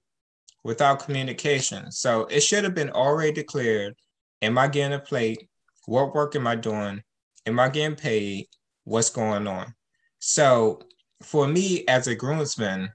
without 0.62 1.04
communication. 1.04 1.90
So 1.90 2.26
it 2.26 2.40
should 2.40 2.64
have 2.64 2.74
been 2.74 2.90
already 2.90 3.32
declared. 3.32 3.94
Am 4.42 4.58
I 4.58 4.68
getting 4.68 4.94
a 4.94 5.00
plate? 5.00 5.48
What 5.86 6.14
work 6.14 6.36
am 6.36 6.46
I 6.46 6.56
doing? 6.56 7.02
Am 7.46 7.58
I 7.58 7.68
getting 7.68 7.96
paid? 7.96 8.46
What's 8.84 9.10
going 9.10 9.46
on? 9.46 9.74
So 10.18 10.80
for 11.22 11.46
me 11.46 11.84
as 11.88 12.06
a 12.06 12.14
groomsman, 12.14 12.90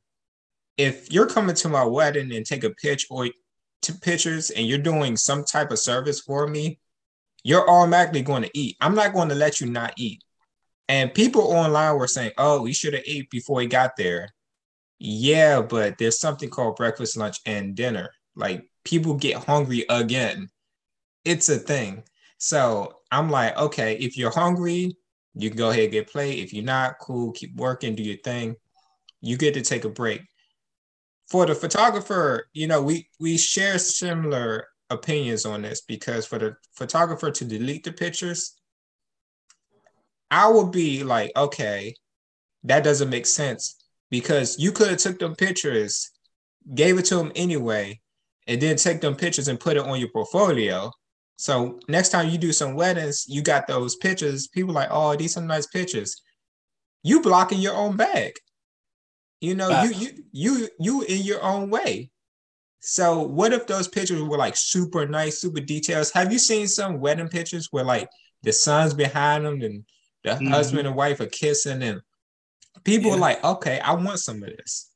if 0.78 1.12
you're 1.12 1.28
coming 1.28 1.56
to 1.56 1.70
my 1.70 1.86
wedding 1.86 2.34
and 2.36 2.46
take 2.46 2.64
a 2.64 2.70
pitch 2.70 3.08
or 3.10 3.30
two 3.82 3.94
pictures 3.94 4.50
and 4.50 4.68
you're 4.68 4.78
doing 4.78 5.16
some 5.16 5.44
type 5.44 5.72
of 5.72 5.80
service 5.80 6.20
for 6.20 6.48
me, 6.48 6.80
you're 7.46 7.70
automatically 7.70 8.24
going 8.24 8.42
to 8.42 8.50
eat. 8.58 8.76
I'm 8.82 8.96
not 8.96 9.14
going 9.14 9.30
to 9.30 9.36
let 9.36 9.62
you 9.62 9.68
not 9.68 9.94
eat. 9.98 10.24
And 10.90 11.14
people 11.14 11.44
online 11.44 11.96
were 11.96 12.08
saying, 12.08 12.32
oh, 12.40 12.66
he 12.66 12.74
should 12.74 12.96
have 12.96 13.04
ate 13.06 13.30
before 13.30 13.62
he 13.62 13.68
got 13.68 13.92
there. 13.96 14.30
Yeah, 14.98 15.62
but 15.62 16.00
there's 16.00 16.20
something 16.20 16.50
called 16.50 16.76
breakfast, 16.76 17.16
lunch, 17.18 17.38
and 17.46 17.76
dinner. 17.76 18.10
Like 18.36 18.68
people 18.84 19.14
get 19.14 19.36
hungry 19.38 19.86
again. 19.92 20.50
It's 21.24 21.48
a 21.50 21.58
thing. 21.58 22.04
So 22.40 23.02
I'm 23.12 23.30
like, 23.30 23.56
okay, 23.58 23.96
if 23.98 24.18
you're 24.18 24.32
hungry, 24.32 24.98
you 25.36 25.50
can 25.52 25.58
go 25.58 25.70
ahead 25.70 25.84
and 25.84 25.92
get 25.92 26.10
play. 26.10 26.40
If 26.40 26.52
you're 26.52 26.66
not, 26.66 26.98
cool, 27.00 27.32
keep 27.32 27.56
working, 27.58 27.94
do 27.94 28.02
your 28.02 28.18
thing. 28.18 28.56
You 29.22 29.38
get 29.38 29.54
to 29.54 29.62
take 29.62 29.86
a 29.86 29.90
break. 29.90 30.22
For 31.30 31.46
the 31.46 31.54
photographer, 31.54 32.48
you 32.54 32.66
know, 32.66 32.82
we 32.82 33.08
we 33.20 33.38
share 33.38 33.78
similar 33.78 34.68
opinions 34.90 35.46
on 35.46 35.62
this 35.62 35.82
because 35.82 36.26
for 36.26 36.40
the 36.40 36.56
photographer 36.74 37.32
to 37.32 37.46
delete 37.46 37.84
the 37.84 37.92
pictures, 37.92 38.54
I 40.32 40.50
would 40.50 40.72
be 40.72 41.04
like, 41.04 41.32
okay, 41.36 41.96
that 42.64 42.84
doesn't 42.84 43.10
make 43.10 43.26
sense 43.26 43.76
because 44.10 44.60
you 44.60 44.72
could 44.72 44.90
have 44.90 44.98
took 44.98 45.20
them 45.20 45.36
pictures, 45.36 46.12
gave 46.74 46.98
it 46.98 47.06
to 47.06 47.16
them 47.16 47.32
anyway, 47.36 48.00
and 48.48 48.62
then 48.62 48.76
take 48.76 49.02
them 49.02 49.16
pictures 49.16 49.48
and 49.48 49.60
put 49.60 49.78
it 49.78 49.84
on 49.84 50.00
your 50.00 50.10
portfolio. 50.10 50.92
So 51.38 51.80
next 51.88 52.10
time 52.10 52.30
you 52.30 52.38
do 52.38 52.54
some 52.54 52.76
weddings, 52.76 53.26
you 53.28 53.42
got 53.42 53.68
those 53.68 53.96
pictures. 53.98 54.48
People 54.48 54.74
like, 54.74 54.90
oh, 54.92 55.16
these 55.16 55.38
are 55.38 55.42
nice 55.42 55.68
pictures. 55.68 56.22
You 57.04 57.22
blocking 57.22 57.60
your 57.60 57.76
own 57.76 57.98
bag. 57.98 58.34
You 59.42 59.56
know, 59.56 59.84
you 59.84 59.92
you 59.92 60.24
you 60.32 60.70
you 60.80 61.02
in 61.04 61.22
your 61.22 61.44
own 61.44 61.70
way. 61.70 62.10
So 62.88 63.24
what 63.24 63.52
if 63.52 63.66
those 63.66 63.88
pictures 63.88 64.22
were 64.22 64.38
like 64.38 64.56
super 64.56 65.08
nice, 65.08 65.40
super 65.40 65.60
details? 65.60 66.12
Have 66.12 66.32
you 66.32 66.38
seen 66.38 66.68
some 66.68 67.00
wedding 67.00 67.28
pictures 67.28 67.70
where 67.72 67.84
like 67.84 68.08
the 68.44 68.54
son's 68.54 68.94
behind 68.94 69.44
them 69.44 69.60
and 69.62 69.84
the 70.24 70.30
mm-hmm. 70.30 70.48
husband 70.48 70.86
and 70.86 70.96
wife 70.96 71.20
are 71.20 71.26
kissing 71.26 71.82
and 71.82 72.02
people 72.84 73.10
yeah. 73.10 73.18
are 73.18 73.20
like, 73.20 73.44
okay, 73.44 73.80
I 73.80 73.96
want 73.96 74.20
some 74.20 74.44
of 74.44 74.50
this. 74.50 74.92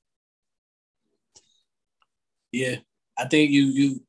Yeah, 2.52 2.76
I 3.18 3.26
think 3.26 3.50
you 3.50 3.64
you 3.64 4.04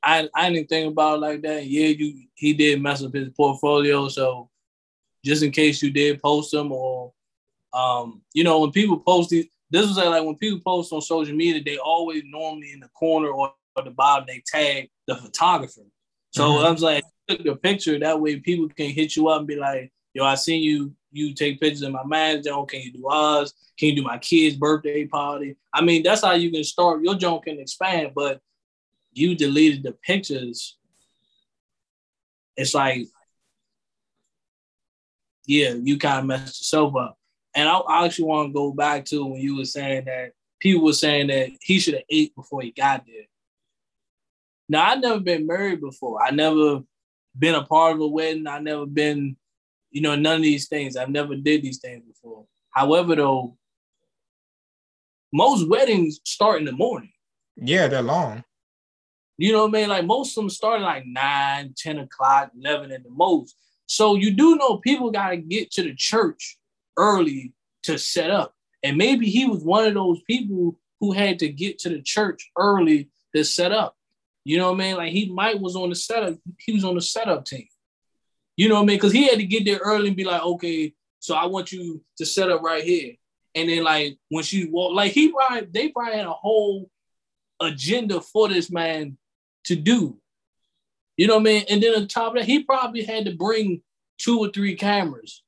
I 0.00 0.28
I 0.32 0.50
didn't 0.50 0.68
think 0.68 0.92
about 0.92 1.16
it 1.16 1.20
like 1.20 1.42
that. 1.42 1.66
Yeah, 1.66 1.88
you 1.88 2.26
he 2.34 2.52
did 2.52 2.80
mess 2.80 3.02
up 3.02 3.14
his 3.14 3.30
portfolio, 3.30 4.06
so 4.08 4.48
just 5.24 5.42
in 5.42 5.50
case 5.50 5.82
you 5.82 5.90
did 5.90 6.22
post 6.22 6.52
them 6.52 6.70
or 6.70 7.12
um, 7.72 8.22
you 8.32 8.44
know, 8.44 8.60
when 8.60 8.70
people 8.70 9.00
post 9.00 9.32
it, 9.32 9.48
this 9.70 9.86
was 9.86 9.96
like 9.96 10.24
when 10.24 10.36
people 10.36 10.60
post 10.60 10.92
on 10.92 11.00
social 11.00 11.34
media, 11.34 11.62
they 11.64 11.78
always 11.78 12.22
normally 12.26 12.72
in 12.72 12.80
the 12.80 12.88
corner 12.88 13.28
or, 13.28 13.52
or 13.76 13.82
the 13.82 13.90
bottom 13.90 14.26
they 14.26 14.42
tag 14.46 14.88
the 15.06 15.16
photographer. 15.16 15.82
So 16.30 16.44
mm-hmm. 16.44 16.66
I 16.66 16.70
was 16.70 16.82
like, 16.82 17.04
took 17.28 17.42
the 17.42 17.56
picture 17.56 17.98
that 17.98 18.20
way 18.20 18.38
people 18.40 18.68
can 18.68 18.90
hit 18.90 19.16
you 19.16 19.28
up 19.28 19.38
and 19.38 19.48
be 19.48 19.56
like, 19.56 19.92
yo, 20.12 20.24
I 20.24 20.34
seen 20.34 20.62
you 20.62 20.94
you 21.10 21.32
take 21.32 21.60
pictures 21.60 21.82
of 21.82 21.92
my 21.92 22.04
man, 22.04 22.42
John. 22.42 22.66
Can 22.66 22.80
you 22.80 22.92
do 22.92 23.06
ours? 23.06 23.54
Can 23.78 23.90
you 23.90 23.96
do 23.96 24.02
my 24.02 24.18
kid's 24.18 24.56
birthday 24.56 25.06
party? 25.06 25.56
I 25.72 25.80
mean, 25.80 26.02
that's 26.02 26.22
how 26.22 26.32
you 26.32 26.50
can 26.50 26.64
start. 26.64 27.02
Your 27.02 27.14
John 27.14 27.40
can 27.40 27.60
expand, 27.60 28.10
but 28.14 28.40
you 29.12 29.36
deleted 29.36 29.84
the 29.84 29.92
pictures. 29.92 30.76
It's 32.56 32.74
like, 32.74 33.06
yeah, 35.46 35.74
you 35.74 35.98
kind 35.98 36.18
of 36.18 36.26
messed 36.26 36.60
yourself 36.60 36.96
up. 36.96 37.16
And 37.54 37.68
I, 37.68 37.76
I 37.78 38.04
actually 38.04 38.26
want 38.26 38.48
to 38.48 38.52
go 38.52 38.72
back 38.72 39.04
to 39.06 39.24
when 39.24 39.40
you 39.40 39.56
were 39.56 39.64
saying 39.64 40.06
that 40.06 40.32
people 40.60 40.84
were 40.84 40.92
saying 40.92 41.28
that 41.28 41.50
he 41.60 41.78
should 41.78 41.94
have 41.94 42.04
ate 42.10 42.34
before 42.34 42.62
he 42.62 42.72
got 42.72 43.04
there. 43.06 43.24
Now, 44.68 44.90
I've 44.90 45.00
never 45.00 45.20
been 45.20 45.46
married 45.46 45.80
before. 45.80 46.22
I 46.22 46.30
never 46.30 46.82
been 47.38 47.54
a 47.54 47.64
part 47.64 47.94
of 47.94 48.00
a 48.00 48.06
wedding. 48.08 48.46
I 48.46 48.58
never 48.60 48.86
been 48.86 49.36
you 49.94 50.00
know, 50.00 50.16
none 50.16 50.36
of 50.36 50.42
these 50.42 50.66
things. 50.66 50.96
I've 50.96 51.08
never 51.08 51.36
did 51.36 51.62
these 51.62 51.78
things 51.78 52.02
before. 52.04 52.44
However, 52.70 53.14
though, 53.14 53.56
most 55.32 55.68
weddings 55.68 56.20
start 56.24 56.58
in 56.58 56.64
the 56.64 56.72
morning. 56.72 57.12
Yeah, 57.56 57.86
they're 57.86 58.02
long. 58.02 58.42
You 59.38 59.52
know 59.52 59.66
what 59.66 59.76
I 59.76 59.80
mean? 59.80 59.88
Like 59.88 60.04
most 60.04 60.36
of 60.36 60.42
them 60.42 60.50
start 60.50 60.80
like 60.80 61.06
9, 61.06 61.74
10 61.76 61.98
o'clock, 62.00 62.50
11 62.60 62.90
at 62.90 63.04
the 63.04 63.10
most. 63.10 63.56
So 63.86 64.16
you 64.16 64.32
do 64.32 64.56
know 64.56 64.78
people 64.78 65.12
got 65.12 65.30
to 65.30 65.36
get 65.36 65.70
to 65.72 65.84
the 65.84 65.94
church 65.94 66.58
early 66.96 67.52
to 67.84 67.98
set 67.98 68.30
up. 68.30 68.54
And 68.82 68.96
maybe 68.96 69.26
he 69.26 69.46
was 69.46 69.62
one 69.62 69.86
of 69.86 69.94
those 69.94 70.20
people 70.22 70.78
who 71.00 71.12
had 71.12 71.38
to 71.40 71.48
get 71.48 71.78
to 71.80 71.88
the 71.88 72.02
church 72.02 72.50
early 72.58 73.10
to 73.34 73.44
set 73.44 73.72
up. 73.72 73.96
You 74.44 74.58
know 74.58 74.72
what 74.72 74.80
I 74.80 74.84
mean? 74.84 74.96
Like 74.96 75.12
he 75.12 75.30
might 75.30 75.60
was 75.60 75.76
on 75.76 75.88
the 75.88 75.94
setup, 75.94 76.38
he 76.58 76.72
was 76.72 76.84
on 76.84 76.94
the 76.94 77.00
setup 77.00 77.44
team. 77.44 77.66
You 78.56 78.68
know 78.68 78.76
what 78.76 78.82
I 78.82 78.86
mean? 78.86 78.96
Because 78.96 79.12
he 79.12 79.26
had 79.26 79.38
to 79.38 79.46
get 79.46 79.64
there 79.64 79.80
early 79.82 80.08
and 80.08 80.16
be 80.16 80.24
like, 80.24 80.42
okay, 80.42 80.94
so 81.18 81.34
I 81.34 81.46
want 81.46 81.72
you 81.72 82.02
to 82.18 82.26
set 82.26 82.50
up 82.50 82.62
right 82.62 82.84
here. 82.84 83.14
And 83.54 83.68
then 83.68 83.84
like 83.84 84.18
when 84.28 84.44
she 84.44 84.66
walked, 84.66 84.94
like 84.94 85.12
he 85.12 85.32
probably 85.32 85.68
they 85.70 85.88
probably 85.88 86.16
had 86.16 86.26
a 86.26 86.32
whole 86.32 86.90
agenda 87.60 88.20
for 88.20 88.48
this 88.48 88.70
man 88.70 89.16
to 89.64 89.76
do. 89.76 90.18
You 91.16 91.28
know 91.28 91.34
what 91.34 91.42
I 91.42 91.44
mean? 91.44 91.64
And 91.70 91.82
then 91.82 91.94
on 91.94 92.08
top 92.08 92.34
of 92.34 92.40
that, 92.40 92.44
he 92.44 92.64
probably 92.64 93.04
had 93.04 93.26
to 93.26 93.36
bring 93.36 93.82
two 94.18 94.40
or 94.40 94.48
three 94.48 94.74
cameras. 94.74 95.43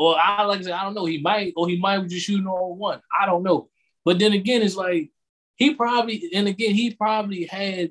Or 0.00 0.16
I 0.18 0.44
like 0.44 0.60
I 0.60 0.62
said, 0.62 0.72
I 0.72 0.84
don't 0.84 0.94
know. 0.94 1.04
He 1.04 1.20
might, 1.20 1.52
or 1.56 1.68
he 1.68 1.78
might 1.78 1.98
be 1.98 2.08
just 2.08 2.24
shooting 2.24 2.46
on 2.46 2.78
one. 2.78 3.02
I 3.20 3.26
don't 3.26 3.42
know. 3.42 3.68
But 4.02 4.18
then 4.18 4.32
again, 4.32 4.62
it's 4.62 4.74
like 4.74 5.10
he 5.56 5.74
probably, 5.74 6.30
and 6.34 6.48
again, 6.48 6.74
he 6.74 6.94
probably 6.94 7.44
had 7.44 7.90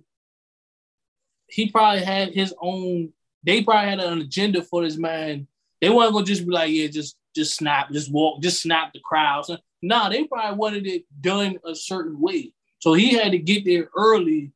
he 1.47 1.69
probably 1.69 2.01
had 2.03 2.33
his 2.33 2.51
own 2.59 3.13
they 3.43 3.63
probably 3.63 3.91
had 3.91 3.99
an 3.99 4.21
agenda 4.21 4.63
for 4.63 4.83
this 4.83 4.97
man. 4.97 5.47
They 5.81 5.91
weren't 5.91 6.13
gonna 6.13 6.25
just 6.25 6.47
be 6.47 6.51
like, 6.51 6.71
yeah, 6.71 6.87
just 6.87 7.15
just 7.35 7.55
snap, 7.55 7.91
just 7.91 8.11
walk, 8.11 8.41
just 8.41 8.63
snap 8.63 8.91
the 8.91 8.99
crowds. 9.01 9.51
Nah, 9.83 10.09
they 10.09 10.23
probably 10.23 10.57
wanted 10.57 10.87
it 10.87 11.03
done 11.21 11.59
a 11.63 11.75
certain 11.75 12.19
way. 12.19 12.53
So 12.79 12.93
he 12.93 13.13
had 13.13 13.33
to 13.33 13.37
get 13.37 13.65
there 13.65 13.91
early 13.95 14.51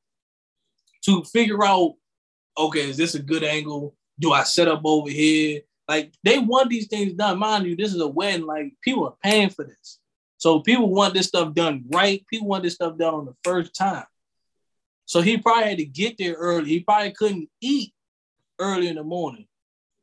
to 1.05 1.23
figure 1.25 1.63
out, 1.63 1.93
okay, 2.57 2.89
is 2.89 2.97
this 2.97 3.13
a 3.13 3.21
good 3.21 3.43
angle? 3.43 3.95
Do 4.19 4.33
I 4.33 4.41
set 4.41 4.67
up 4.67 4.81
over 4.85 5.11
here? 5.11 5.61
Like 5.87 6.13
they 6.23 6.39
want 6.39 6.69
these 6.69 6.87
things 6.87 7.13
done. 7.13 7.39
Mind 7.39 7.65
you, 7.65 7.75
this 7.75 7.93
is 7.93 7.99
a 7.99 8.07
wedding. 8.07 8.45
Like 8.45 8.73
people 8.81 9.05
are 9.05 9.15
paying 9.21 9.49
for 9.49 9.65
this. 9.65 9.99
So 10.37 10.59
people 10.59 10.89
want 10.89 11.13
this 11.13 11.27
stuff 11.27 11.53
done 11.53 11.85
right. 11.89 12.25
People 12.27 12.47
want 12.47 12.63
this 12.63 12.75
stuff 12.75 12.97
done 12.97 13.13
on 13.13 13.25
the 13.25 13.35
first 13.43 13.75
time. 13.75 14.05
So 15.05 15.21
he 15.21 15.37
probably 15.37 15.69
had 15.69 15.77
to 15.77 15.85
get 15.85 16.17
there 16.17 16.33
early. 16.33 16.69
He 16.69 16.79
probably 16.79 17.11
couldn't 17.11 17.49
eat 17.61 17.93
early 18.59 18.87
in 18.87 18.95
the 18.95 19.03
morning. 19.03 19.47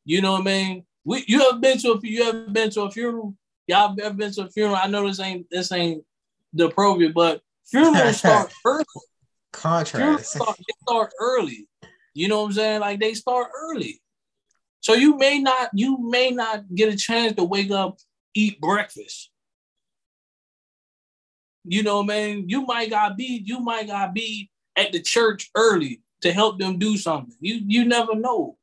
You 0.05 0.21
know 0.23 0.33
what 0.33 0.43
I 0.43 0.45
mean? 0.45 0.85
We, 1.05 1.25
you 1.27 1.43
ever 1.49 1.59
been 1.59 1.79
to 1.79 1.93
a 1.93 2.01
you 2.03 2.25
ever 2.25 2.47
been 2.47 2.71
to 2.71 2.83
a 2.83 2.91
funeral? 2.91 3.35
Y'all 3.67 3.97
ever 4.03 4.15
been 4.15 4.33
to 4.33 4.43
a 4.43 4.49
funeral? 4.49 4.77
I 4.77 4.87
know 4.89 5.07
this 5.07 5.21
ain't 5.21 5.47
this 5.51 5.73
ain't 5.73 6.05
the 6.53 6.67
appropriate, 6.67 7.15
but 7.15 7.43
funerals 7.67 8.17
start 8.19 8.53
early. 8.65 8.85
Contrast. 9.53 10.33
Start, 10.33 10.57
they 10.59 10.75
start 10.83 11.13
early. 11.21 11.69
You 12.15 12.29
know 12.29 12.43
what 12.43 12.49
I'm 12.49 12.53
saying? 12.53 12.81
Like 12.81 13.01
they 13.01 13.15
start 13.15 13.49
early. 13.55 14.01
So 14.81 14.95
you 14.95 15.17
may 15.17 15.39
not 15.39 15.71
you 15.75 15.99
may 15.99 16.31
not 16.31 16.75
get 16.75 16.93
a 16.93 16.97
chance 16.97 17.35
to 17.37 17.45
wake 17.45 17.71
up, 17.71 17.99
eat 18.35 18.61
breakfast. 18.61 19.31
You 21.65 21.83
know 21.83 22.03
mean? 22.03 22.49
You 22.49 22.63
might 22.63 22.91
gotta 22.91 23.15
be 23.15 23.43
you 23.45 23.61
might 23.61 23.87
gotta 23.87 24.13
be 24.13 24.51
at 24.77 24.93
the 24.93 25.01
church 25.01 25.51
early 25.55 26.01
to 26.23 26.33
help 26.33 26.59
them 26.59 26.79
do 26.79 26.97
something. 26.97 27.37
You 27.41 27.61
you 27.67 27.85
never 27.85 28.15
know. 28.15 28.57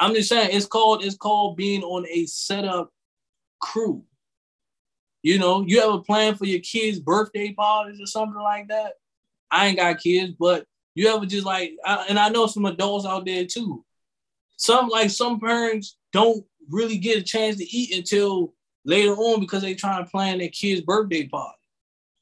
I'm 0.00 0.14
just 0.14 0.30
saying 0.30 0.50
it's 0.52 0.66
called 0.66 1.04
it's 1.04 1.16
called 1.16 1.56
being 1.56 1.82
on 1.82 2.06
a 2.08 2.26
setup 2.26 2.90
crew. 3.60 4.02
You 5.22 5.38
know, 5.38 5.64
you 5.64 5.80
have 5.80 5.92
a 5.92 6.00
plan 6.00 6.34
for 6.34 6.46
your 6.46 6.60
kids' 6.60 6.98
birthday 6.98 7.52
parties 7.52 8.00
or 8.00 8.06
something 8.06 8.42
like 8.42 8.68
that. 8.68 8.94
I 9.50 9.66
ain't 9.66 9.76
got 9.76 10.00
kids, 10.00 10.32
but 10.36 10.66
you 10.94 11.08
ever 11.08 11.26
just 11.26 11.46
like, 11.46 11.72
I, 11.84 12.06
and 12.08 12.18
I 12.18 12.28
know 12.28 12.46
some 12.46 12.66
adults 12.66 13.06
out 13.06 13.24
there 13.24 13.46
too. 13.46 13.84
Some 14.56 14.88
like 14.88 15.10
some 15.10 15.40
parents 15.40 15.96
don't 16.12 16.44
really 16.70 16.98
get 16.98 17.18
a 17.18 17.22
chance 17.22 17.56
to 17.56 17.64
eat 17.64 17.96
until 17.96 18.54
later 18.84 19.12
on 19.12 19.40
because 19.40 19.62
they 19.62 19.74
trying 19.74 20.04
to 20.04 20.10
plan 20.10 20.38
their 20.38 20.48
kids' 20.48 20.82
birthday 20.82 21.26
party. 21.26 21.56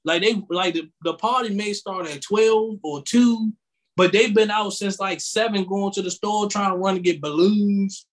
Like 0.04 0.22
they 0.22 0.42
like 0.48 0.74
the, 0.74 0.90
the 1.02 1.14
party 1.14 1.54
may 1.54 1.72
start 1.72 2.08
at 2.08 2.22
12 2.22 2.78
or 2.82 3.02
2, 3.02 3.52
but 3.96 4.12
they've 4.12 4.34
been 4.34 4.50
out 4.50 4.72
since 4.72 4.98
like 4.98 5.20
seven 5.20 5.64
going 5.64 5.92
to 5.92 6.02
the 6.02 6.10
store 6.10 6.48
trying 6.48 6.70
to 6.70 6.78
run 6.78 6.94
to 6.94 7.00
get 7.00 7.20
balloons, 7.20 8.06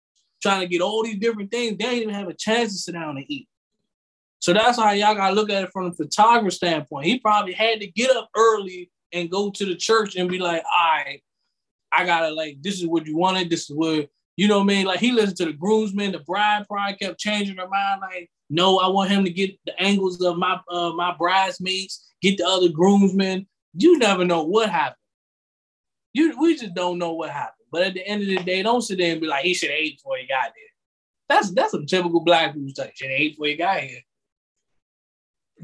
trying 0.42 0.62
to 0.62 0.68
get 0.68 0.82
all 0.82 1.04
these 1.04 1.20
different 1.20 1.52
things. 1.52 1.78
They 1.78 1.86
didn't 1.86 2.02
even 2.02 2.16
have 2.16 2.28
a 2.28 2.34
chance 2.34 2.72
to 2.72 2.80
sit 2.80 2.94
down 2.94 3.18
and 3.18 3.26
eat. 3.30 3.48
So 4.40 4.54
that's 4.54 4.78
how 4.78 4.92
y'all 4.92 5.16
gotta 5.16 5.36
look 5.36 5.50
at 5.50 5.64
it 5.64 5.72
from 5.72 5.90
the 5.90 5.96
photographer 5.96 6.52
standpoint. 6.52 7.06
He 7.06 7.20
probably 7.20 7.54
had 7.54 7.80
to 7.82 7.88
get 7.88 8.16
up 8.16 8.30
early 8.36 8.92
and 9.16 9.32
go 9.32 9.50
to 9.50 9.66
the 9.66 9.76
church 9.76 10.16
and 10.16 10.30
be 10.30 10.38
like, 10.38 10.64
all 10.72 10.98
right, 10.98 11.24
I 11.92 12.06
gotta 12.06 12.30
like, 12.30 12.62
this 12.62 12.80
is 12.80 12.86
what 12.86 13.08
you 13.08 13.18
wanted, 13.18 13.50
this 13.50 13.70
is 13.70 13.76
what 13.76 14.10
you 14.38 14.50
know 14.50 14.58
what 14.58 14.64
I 14.64 14.68
mean? 14.68 14.86
Like 14.86 15.00
he 15.00 15.12
listened 15.12 15.38
to 15.38 15.46
the 15.46 15.54
groomsmen, 15.54 16.12
the 16.12 16.20
bride 16.20 16.66
probably 16.68 16.96
kept 16.98 17.20
changing 17.20 17.58
her 17.58 17.68
mind. 17.68 18.02
Like, 18.02 18.30
no, 18.50 18.80
I 18.80 18.88
want 18.88 19.10
him 19.10 19.24
to 19.24 19.30
get 19.30 19.58
the 19.66 19.80
angles 19.82 20.22
of 20.22 20.38
my 20.38 20.60
uh, 20.70 20.92
my 20.92 21.16
bridesmaids, 21.18 22.14
get 22.22 22.38
the 22.38 22.46
other 22.46 22.70
groomsmen. 22.70 23.48
You 23.74 23.98
never 23.98 24.26
know 24.26 24.44
what 24.44 24.70
happened. 24.70 24.98
You 26.14 26.38
we 26.40 26.58
just 26.58 26.76
don't 26.76 26.98
know 26.98 27.14
what 27.14 27.30
happened. 27.30 27.54
But 27.72 27.84
at 27.84 27.94
the 27.94 28.06
end 28.06 28.22
of 28.22 28.28
the 28.28 28.38
day, 28.38 28.62
don't 28.62 28.82
sit 28.82 28.98
there 28.98 29.14
and 29.14 29.22
be 29.22 29.28
like, 29.28 29.44
he 29.44 29.54
should 29.54 29.70
have 29.70 29.80
ate 29.80 29.98
before 29.98 30.18
he 30.18 30.28
got 30.28 30.44
there. 30.44 31.30
That's 31.30 31.52
that's 31.52 31.74
a 31.74 31.86
typical 31.86 32.20
black 32.20 32.54
people 32.54 32.70
stuff. 32.70 32.92
Should 32.94 33.12
have 33.12 33.20
ate 33.20 33.34
before 33.34 33.48
he 33.48 33.56
got 33.56 33.80
here. 33.80 34.02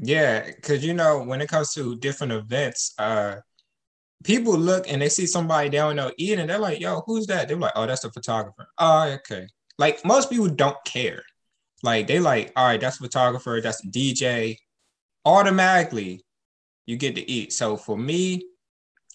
Yeah, 0.00 0.46
because 0.46 0.84
you 0.84 0.94
know, 0.94 1.22
when 1.22 1.40
it 1.40 1.48
comes 1.48 1.72
to 1.74 1.96
different 1.96 2.32
events, 2.32 2.94
uh 2.98 3.36
people 4.24 4.56
look 4.56 4.88
and 4.88 5.02
they 5.02 5.08
see 5.08 5.26
somebody 5.26 5.68
they 5.68 5.78
don't 5.78 5.96
know 5.96 6.12
eating, 6.18 6.46
they're 6.46 6.58
like, 6.58 6.80
yo, 6.80 7.02
who's 7.06 7.26
that? 7.26 7.48
They're 7.48 7.56
like, 7.56 7.72
oh, 7.76 7.86
that's 7.86 8.02
the 8.02 8.10
photographer. 8.10 8.66
Oh, 8.78 9.08
okay. 9.14 9.46
Like 9.78 10.04
most 10.04 10.30
people 10.30 10.48
don't 10.48 10.76
care. 10.84 11.22
Like 11.82 12.06
they 12.06 12.20
like, 12.20 12.52
all 12.56 12.66
right, 12.66 12.80
that's 12.80 13.00
a 13.00 13.02
photographer, 13.04 13.60
that's 13.62 13.84
a 13.84 13.88
DJ. 13.88 14.56
Automatically, 15.24 16.24
you 16.86 16.96
get 16.96 17.14
to 17.16 17.30
eat. 17.30 17.52
So 17.52 17.76
for 17.76 17.96
me, 17.96 18.44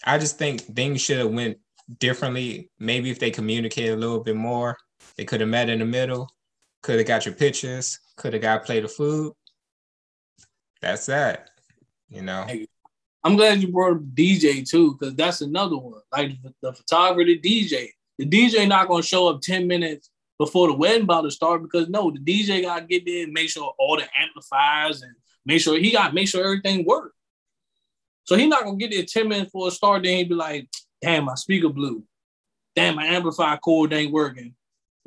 I 0.06 0.18
just 0.18 0.38
think 0.38 0.62
things 0.62 1.02
should 1.02 1.20
have 1.20 1.32
went 1.32 1.58
differently. 2.00 2.70
Maybe 2.80 3.10
if 3.10 3.20
they 3.20 3.32
communicated 3.32 3.94
a 3.94 3.98
little 3.98 4.24
bit 4.24 4.36
more, 4.36 4.78
they 5.18 5.26
could 5.26 5.42
have 5.42 5.50
met 5.50 5.70
in 5.70 5.80
the 5.80 5.86
middle, 5.86 6.30
could 6.84 6.98
have 6.98 7.08
got 7.08 7.26
your 7.26 7.36
pictures, 7.36 8.00
could 8.18 8.34
have 8.34 8.42
got 8.42 8.62
a 8.62 8.66
plate 8.66 8.84
of 8.84 8.94
food. 8.94 9.34
That's 10.82 11.06
that, 11.08 11.50
you 12.10 12.22
know. 12.22 12.46
I'm 13.24 13.36
glad 13.36 13.62
you 13.62 13.72
brought 13.72 13.98
up 13.98 14.04
DJ 14.13 14.68
too, 14.68 14.96
because 14.98 15.16
that's 15.16 15.42
another 15.42 15.78
one. 15.78 16.02
Like 16.12 16.42
the, 16.42 16.54
the 16.62 16.74
photographer, 16.74 17.26
the 17.26 17.40
DJ. 17.40 17.90
The 18.18 18.26
DJ 18.26 18.68
not 18.68 18.88
gonna 18.88 19.04
show 19.04 19.28
up 19.28 19.42
10 19.42 19.68
minutes 19.68 20.10
before 20.40 20.68
the 20.68 20.74
wedding 20.74 21.04
about 21.04 21.22
to 21.22 21.32
start 21.32 21.62
because 21.62 21.90
no, 21.90 22.12
the 22.12 22.20
DJ 22.20 22.63
gotta 22.63 22.86
get 22.86 23.06
there 23.06 23.24
and 23.24 23.34
make 23.34 23.50
sure 23.50 23.74
all 23.78 23.98
the 23.98 24.08
amplifiers 24.20 25.02
and 25.02 25.13
make 25.46 25.62
sure 25.62 25.78
he 25.78 25.92
got 25.92 26.13
make 26.13 26.28
sure 26.28 26.44
everything 26.44 26.86
works. 26.86 27.16
So 28.24 28.36
he 28.36 28.48
not 28.48 28.63
gonna 28.63 28.78
get 28.78 28.92
there 28.92 29.04
10 29.04 29.28
minutes 29.28 29.46
before 29.46 29.68
a 29.68 29.72
start, 29.72 30.04
then 30.04 30.18
he 30.18 30.24
be 30.24 30.36
like, 30.36 30.68
damn, 31.02 31.26
my 31.26 31.36
speaker 31.36 31.70
blew. 31.70 32.04
Damn, 32.76 32.96
my 32.96 33.06
amplifier 33.06 33.58
cord 33.58 33.94
ain't 33.94 34.12
working. 34.12 34.54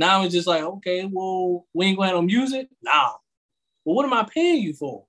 Now 0.00 0.24
it's 0.24 0.35
just 0.35 0.46
like, 0.46 0.62
okay, 0.62 1.09
well, 1.11 1.66
we 1.74 1.87
ain't 1.87 1.98
going 1.98 2.26
to 2.26 2.33
use 2.33 2.52
it? 2.52 2.68
Nah. 2.83 3.12
Well, 3.85 3.96
what 3.96 4.06
am 4.06 4.14
I 4.14 4.24
paying 4.24 4.62
you 4.62 4.72
for? 4.72 5.04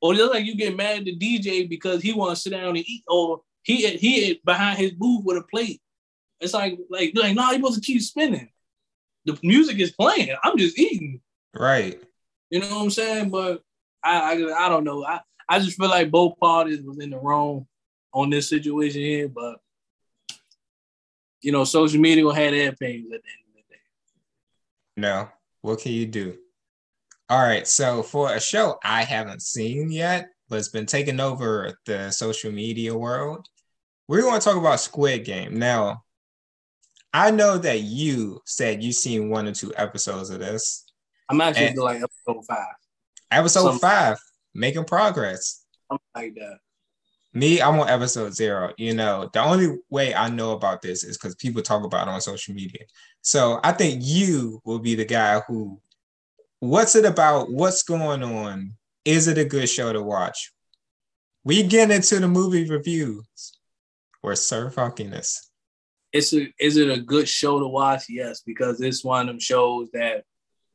Or 0.00 0.14
just 0.14 0.32
like 0.32 0.44
you 0.44 0.54
get 0.54 0.76
mad 0.76 0.98
at 0.98 1.04
the 1.04 1.16
DJ 1.16 1.68
because 1.68 2.02
he 2.02 2.12
want 2.12 2.34
to 2.34 2.40
sit 2.40 2.50
down 2.50 2.68
and 2.68 2.78
eat, 2.78 3.02
or 3.08 3.42
he 3.62 3.86
he 3.96 4.40
behind 4.44 4.78
his 4.78 4.92
booth 4.92 5.24
with 5.24 5.38
a 5.38 5.42
plate. 5.42 5.80
It's 6.40 6.54
like 6.54 6.78
like 6.88 7.12
like 7.14 7.34
no, 7.34 7.42
nah, 7.42 7.50
he 7.50 7.56
supposed 7.56 7.82
to 7.82 7.86
keep 7.86 8.00
spinning. 8.02 8.50
The 9.24 9.38
music 9.42 9.78
is 9.78 9.90
playing. 9.90 10.34
I'm 10.44 10.56
just 10.56 10.78
eating. 10.78 11.20
Right. 11.54 12.00
You 12.50 12.60
know 12.60 12.68
what 12.70 12.82
I'm 12.82 12.90
saying? 12.90 13.30
But 13.30 13.62
I 14.02 14.34
I, 14.34 14.66
I 14.66 14.68
don't 14.68 14.84
know. 14.84 15.04
I, 15.04 15.20
I 15.48 15.58
just 15.58 15.76
feel 15.76 15.88
like 15.88 16.10
both 16.10 16.38
parties 16.38 16.82
was 16.82 16.98
in 16.98 17.10
the 17.10 17.18
wrong 17.18 17.66
on 18.12 18.30
this 18.30 18.48
situation 18.48 19.00
here, 19.00 19.28
but 19.28 19.58
you 21.40 21.52
know, 21.52 21.64
social 21.64 22.00
media 22.00 22.24
will 22.24 22.32
have 22.32 22.52
their 22.52 22.72
pains 22.72 23.06
at 23.12 23.22
the 23.22 23.28
end 23.28 23.44
of 23.48 23.54
the 23.54 23.74
day. 23.74 23.80
No, 24.96 25.28
what 25.60 25.80
can 25.80 25.92
you 25.92 26.06
do? 26.06 26.36
All 27.30 27.42
right, 27.42 27.66
so 27.68 28.02
for 28.02 28.32
a 28.34 28.40
show 28.40 28.78
I 28.82 29.04
haven't 29.04 29.42
seen 29.42 29.90
yet, 29.90 30.28
but 30.48 30.58
it's 30.58 30.70
been 30.70 30.86
taking 30.86 31.20
over 31.20 31.76
the 31.84 32.10
social 32.10 32.50
media 32.50 32.96
world, 32.96 33.46
we're 34.08 34.22
going 34.22 34.40
to 34.40 34.44
talk 34.44 34.56
about 34.56 34.80
Squid 34.80 35.26
Game. 35.26 35.58
Now, 35.58 36.04
I 37.12 37.30
know 37.30 37.58
that 37.58 37.80
you 37.80 38.40
said 38.46 38.82
you've 38.82 38.94
seen 38.94 39.28
one 39.28 39.46
or 39.46 39.52
two 39.52 39.74
episodes 39.76 40.30
of 40.30 40.40
this. 40.40 40.86
I'm 41.28 41.42
actually 41.42 41.74
like 41.74 42.00
episode 42.02 42.46
five. 42.46 42.74
Episode 43.30 43.62
Something. 43.62 43.80
five, 43.80 44.16
making 44.54 44.84
progress. 44.84 45.66
Something 45.90 46.06
like 46.14 46.34
that. 46.36 46.58
Me, 47.34 47.60
I'm 47.60 47.78
on 47.78 47.90
episode 47.90 48.34
zero. 48.34 48.72
You 48.78 48.94
know, 48.94 49.28
the 49.34 49.42
only 49.42 49.76
way 49.90 50.14
I 50.14 50.30
know 50.30 50.52
about 50.52 50.80
this 50.80 51.04
is 51.04 51.18
because 51.18 51.34
people 51.34 51.60
talk 51.60 51.84
about 51.84 52.08
it 52.08 52.10
on 52.10 52.22
social 52.22 52.54
media. 52.54 52.84
So 53.20 53.60
I 53.62 53.72
think 53.72 54.00
you 54.02 54.62
will 54.64 54.78
be 54.78 54.94
the 54.94 55.04
guy 55.04 55.40
who 55.46 55.78
what's 56.60 56.96
it 56.96 57.04
about? 57.04 57.50
What's 57.50 57.82
going 57.82 58.22
on? 58.22 58.74
Is 59.04 59.28
it 59.28 59.38
a 59.38 59.44
good 59.44 59.68
show 59.68 59.92
to 59.92 60.02
watch? 60.02 60.52
We 61.44 61.62
get 61.62 61.90
into 61.90 62.20
the 62.20 62.28
movie 62.28 62.68
reviews 62.68 63.52
or 64.22 64.34
Sir 64.34 64.70
Funkiness. 64.70 65.38
It's 66.12 66.32
a, 66.32 66.52
is 66.58 66.76
it 66.76 66.90
a 66.90 67.00
good 67.00 67.28
show 67.28 67.60
to 67.60 67.66
watch? 67.66 68.04
Yes, 68.08 68.42
because 68.44 68.80
it's 68.80 69.04
one 69.04 69.22
of 69.22 69.26
them 69.28 69.40
shows 69.40 69.88
that 69.92 70.24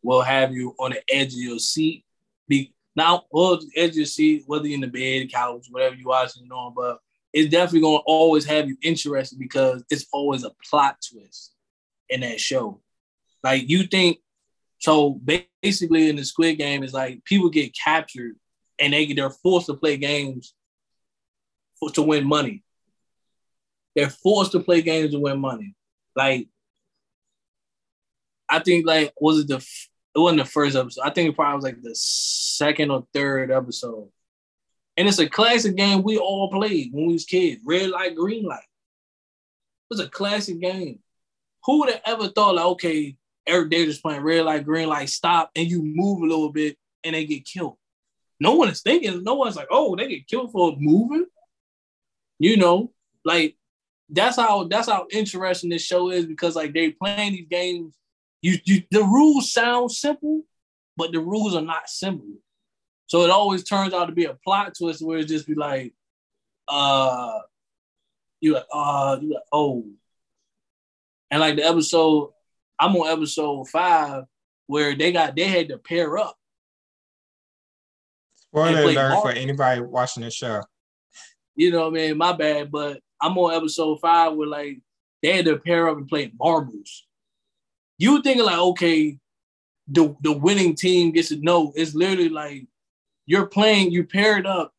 will 0.02 0.22
have 0.22 0.52
you 0.52 0.76
on 0.80 0.91
the 0.91 1.02
edge 1.10 1.34
of 1.34 1.39
your 1.39 1.60
seat. 1.60 2.06
Be 2.48 2.74
now, 2.96 3.24
well, 3.32 3.60
edge 3.76 3.91
of 3.91 3.98
your 3.98 4.06
seat, 4.06 4.43
whether 4.46 4.67
you're 4.67 4.76
in 4.76 4.82
the 4.82 4.88
bed, 4.88 5.32
couch, 5.32 5.67
whatever 5.69 5.96
you're 5.96 6.08
watching 6.08 6.50
on, 6.52 6.74
but 6.76 7.00
it's 7.34 7.52
definitely 7.52 7.82
going 7.82 8.00
to 8.00 8.04
always 8.06 8.46
have 8.46 8.67
you 8.67 8.78
interested 8.84 9.39
because 9.39 9.84
it's 9.89 10.06
always 10.13 10.43
a 10.43 10.52
plot 10.69 10.98
twist 11.12 11.54
in 12.10 12.22
that 12.22 12.39
show. 12.39 12.80
Like 13.43 13.67
you 13.67 13.84
think 13.84 14.19
so 14.84 15.22
basically, 15.62 16.10
in 16.10 16.17
the 16.17 16.26
Squid 16.26 16.58
Game, 16.58 16.84
is 16.84 16.93
like 16.93 17.24
people 17.24 17.50
get 17.50 17.74
captured 17.74 18.36
and 18.78 18.91
they 18.91 19.13
they're 19.13 19.30
forced 19.30 19.67
to 19.67 19.76
play 19.76 19.96
games 19.96 20.54
for, 21.80 21.89
to 21.91 22.02
win 22.02 22.26
money. 22.26 22.65
They're 23.96 24.10
forced 24.10 24.52
to 24.52 24.60
play 24.60 24.82
games 24.82 25.12
to 25.12 25.22
win 25.22 25.39
money. 25.39 25.74
Like 26.17 26.50
I 28.50 28.60
think, 28.60 28.86
like 28.86 29.13
was 29.22 29.39
it 29.39 29.48
the 29.48 29.65
it 30.15 30.19
wasn't 30.19 30.39
the 30.39 30.52
first 30.52 30.76
episode. 30.76 31.06
I 31.06 31.12
think 31.12 31.30
it 31.30 31.36
probably 31.38 31.56
was 31.56 31.63
like 31.63 31.82
the 31.82 31.96
second 31.96 32.91
or 32.91 33.08
third 33.13 33.52
episode. 33.52 34.10
And 34.98 35.08
it's 35.08 35.17
a 35.17 35.30
classic 35.30 35.78
game 35.78 36.04
we 36.04 36.17
all 36.17 36.52
played 36.52 36.89
when 36.91 37.08
we 37.08 37.13
was 37.13 37.24
kids. 37.24 37.62
Red 37.65 37.89
light, 37.89 38.17
green 38.17 38.43
light. 38.43 38.60
It 38.60 39.96
was 39.96 40.02
a 40.02 40.10
classic 40.10 40.60
game. 40.60 41.00
Who 41.63 41.80
would 41.80 41.89
have 41.89 42.02
ever 42.06 42.28
thought 42.28 42.56
like, 42.56 42.65
okay, 42.65 43.15
Eric 43.48 43.70
Davis 43.70 44.00
playing 44.00 44.22
red 44.22 44.46
light, 44.46 44.66
green 44.66 44.88
light, 44.88 45.10
stop, 45.10 45.52
and 45.56 45.68
you 45.68 45.82
move 45.84 46.22
a 46.22 46.26
little 46.26 46.52
bit 46.52 46.78
and 47.04 47.16
they 47.16 47.26
get 47.26 47.46
killed. 47.46 47.78
No 48.40 48.56
one 48.56 48.70
is 48.70 48.82
thinking, 48.82 49.24
no 49.24 49.36
one's 49.36 49.56
like, 49.56 49.68
oh, 49.72 49.96
they 49.96 50.08
get 50.08 50.28
killed 50.28 50.52
for 50.52 50.76
moving. 50.78 51.26
You 52.40 52.58
know, 52.58 52.92
like 53.24 53.56
that's 54.10 54.36
how 54.36 54.66
that's 54.66 54.90
how 54.90 55.08
interesting 55.12 55.70
this 55.70 55.84
show 55.84 56.10
is 56.10 56.26
because 56.26 56.56
like 56.56 56.74
they 56.74 56.92
playing 56.92 57.34
these 57.34 57.48
games. 57.50 57.96
You, 58.42 58.58
you 58.66 58.84
the 58.92 59.04
rules 59.04 59.54
sound 59.54 59.92
simple, 59.92 60.42
but 60.98 61.12
the 61.12 61.20
rules 61.20 61.56
are 61.56 61.62
not 61.62 61.88
simple. 61.88 62.28
So 63.08 63.24
it 63.24 63.30
always 63.30 63.64
turns 63.64 63.94
out 63.94 64.08
to 64.08 64.12
be 64.12 64.26
a 64.26 64.38
plot 64.44 64.74
twist 64.78 65.02
where 65.02 65.20
it 65.20 65.28
just 65.28 65.48
be 65.48 65.56
like, 65.56 65.94
uh, 66.68 67.40
you 68.42 68.54
like, 68.56 68.66
uh, 68.74 69.18
you 69.22 69.34
like, 69.34 69.44
oh, 69.52 69.86
and 71.32 71.40
like 71.40 71.56
the 71.56 71.64
episode 71.64 72.33
I'm 72.80 72.96
on 72.96 73.08
episode 73.08 73.70
five 73.70 74.24
where 74.68 74.96
they 74.96 75.12
got 75.12 75.36
they 75.36 75.48
had 75.48 75.70
to 75.70 75.78
pair 75.78 76.18
up. 76.18 76.36
Spoiler 78.36 78.84
alert 78.84 79.22
for 79.22 79.32
anybody 79.32 79.82
watching 79.82 80.24
the 80.24 80.32
show. 80.32 80.62
You 81.56 81.72
know, 81.72 81.90
what 81.90 82.00
I 82.00 82.08
mean, 82.08 82.18
my 82.18 82.34
bad, 82.34 82.72
but 82.72 83.00
I'm 83.22 83.38
on 83.38 83.54
episode 83.54 84.00
five 84.00 84.34
where 84.34 84.48
like 84.48 84.80
they 85.22 85.36
had 85.36 85.46
to 85.46 85.58
pair 85.58 85.88
up 85.88 85.98
and 85.98 86.08
play 86.08 86.32
marbles. 86.40 87.06
You 87.98 88.22
thinking 88.22 88.46
like, 88.46 88.58
okay, 88.58 89.18
the 89.88 90.16
the 90.22 90.34
winning 90.34 90.76
team 90.76 91.12
gets 91.12 91.30
to 91.30 91.38
know. 91.38 91.72
It's 91.76 91.96
literally 91.96 92.30
like 92.30 92.66
you're 93.26 93.48
playing, 93.48 93.92
you 93.92 94.06
paired 94.06 94.46
up. 94.46 94.74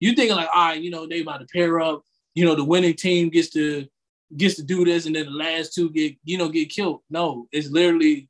You 0.00 0.12
thinking 0.12 0.36
like, 0.36 0.48
all 0.54 0.68
right, 0.68 0.80
you 0.80 0.90
know, 0.90 1.06
they 1.06 1.20
about 1.20 1.40
to 1.40 1.46
pair 1.46 1.80
up. 1.80 2.02
You 2.34 2.44
know, 2.44 2.54
the 2.54 2.64
winning 2.64 2.94
team 2.94 3.30
gets 3.30 3.50
to 3.50 3.86
gets 4.36 4.56
to 4.56 4.62
do 4.62 4.84
this 4.84 5.06
and 5.06 5.16
then 5.16 5.26
the 5.26 5.32
last 5.32 5.74
two 5.74 5.90
get 5.90 6.14
you 6.24 6.38
know 6.38 6.48
get 6.48 6.70
killed. 6.70 7.00
No, 7.10 7.48
it's 7.52 7.70
literally 7.70 8.28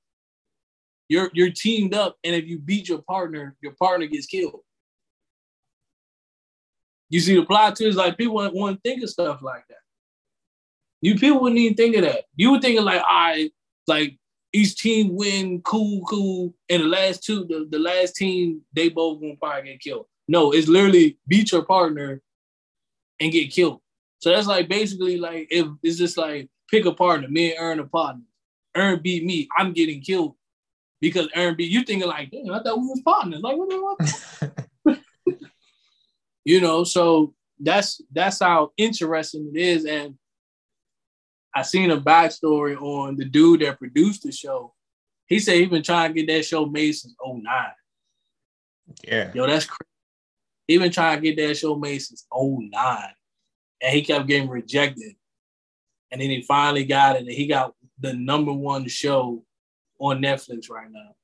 you're 1.08 1.30
you're 1.32 1.50
teamed 1.50 1.94
up, 1.94 2.16
and 2.22 2.34
if 2.34 2.46
you 2.46 2.58
beat 2.58 2.88
your 2.88 3.02
partner, 3.02 3.56
your 3.60 3.72
partner 3.72 4.06
gets 4.06 4.26
killed. 4.26 4.60
You 7.08 7.20
see 7.20 7.34
the 7.34 7.44
plot 7.44 7.76
twist, 7.76 7.96
like 7.96 8.18
people 8.18 8.36
wouldn't 8.36 8.82
think 8.82 9.02
of 9.02 9.08
stuff 9.08 9.40
like 9.42 9.64
that. 9.68 9.78
You 11.00 11.14
people 11.14 11.40
wouldn't 11.40 11.58
even 11.58 11.76
think 11.76 11.96
of 11.96 12.02
that. 12.02 12.24
You 12.36 12.50
would 12.50 12.60
think 12.60 12.78
of 12.78 12.84
like, 12.84 13.02
I 13.08 13.30
right, 13.30 13.52
like 13.86 14.18
each 14.52 14.76
team 14.76 15.16
win, 15.16 15.62
cool, 15.62 16.02
cool, 16.04 16.54
and 16.68 16.82
the 16.82 16.86
last 16.86 17.24
two, 17.24 17.46
the, 17.46 17.66
the 17.70 17.78
last 17.78 18.16
team, 18.16 18.62
they 18.74 18.90
both 18.90 19.20
gonna 19.20 19.36
probably 19.36 19.70
get 19.70 19.80
killed. 19.80 20.06
No, 20.26 20.52
it's 20.52 20.68
literally 20.68 21.18
beat 21.26 21.52
your 21.52 21.64
partner 21.64 22.20
and 23.20 23.32
get 23.32 23.50
killed. 23.50 23.80
So 24.20 24.30
that's 24.30 24.46
like 24.46 24.68
basically 24.68 25.18
like 25.18 25.48
if 25.50 25.66
it's 25.82 25.98
just 25.98 26.16
like 26.16 26.48
pick 26.70 26.84
a 26.86 26.92
partner, 26.92 27.28
me 27.28 27.54
and 27.54 27.60
Ern 27.60 27.80
a 27.80 27.86
partner. 27.86 28.22
Earn 28.76 29.00
beat 29.02 29.24
me, 29.24 29.48
I'm 29.56 29.72
getting 29.72 30.00
killed. 30.00 30.34
because 31.00 31.28
Earn 31.34 31.56
B, 31.56 31.64
you 31.64 31.82
thinking 31.82 32.08
like, 32.08 32.30
damn, 32.30 32.52
I 32.52 32.62
thought 32.62 32.78
we 32.78 32.86
was 32.86 33.02
partners. 33.04 33.40
Like, 33.40 33.56
what 33.56 33.68
the 33.68 34.06
fuck? 34.84 34.98
You 36.44 36.62
know, 36.62 36.82
so 36.82 37.34
that's 37.60 38.00
that's 38.10 38.40
how 38.40 38.72
interesting 38.78 39.52
it 39.54 39.60
is. 39.60 39.84
And 39.84 40.14
I 41.54 41.60
seen 41.60 41.90
a 41.90 42.00
backstory 42.00 42.74
on 42.80 43.16
the 43.16 43.26
dude 43.26 43.60
that 43.60 43.78
produced 43.78 44.22
the 44.22 44.32
show. 44.32 44.72
He 45.26 45.40
said 45.40 45.56
he 45.56 45.66
been 45.66 45.82
trying 45.82 46.14
to 46.14 46.22
get 46.22 46.32
that 46.32 46.46
show 46.46 46.64
made 46.64 46.92
since 46.92 47.14
09. 47.22 47.44
Yeah. 49.04 49.30
Yo, 49.34 49.46
that's 49.46 49.66
crazy. 49.66 49.90
He 50.66 50.78
been 50.78 50.90
trying 50.90 51.20
to 51.20 51.22
get 51.22 51.46
that 51.46 51.54
show 51.56 51.74
made 51.76 51.98
since 51.98 52.26
09. 52.32 52.70
And 53.80 53.94
he 53.94 54.02
kept 54.02 54.26
getting 54.26 54.48
rejected. 54.48 55.14
And 56.10 56.20
then 56.20 56.30
he 56.30 56.42
finally 56.42 56.84
got 56.84 57.16
it. 57.16 57.20
And 57.20 57.30
he 57.30 57.46
got 57.46 57.74
the 57.98 58.14
number 58.14 58.52
one 58.52 58.88
show 58.88 59.44
on 59.98 60.20
Netflix 60.20 60.70
right 60.70 60.90
now. 60.90 61.14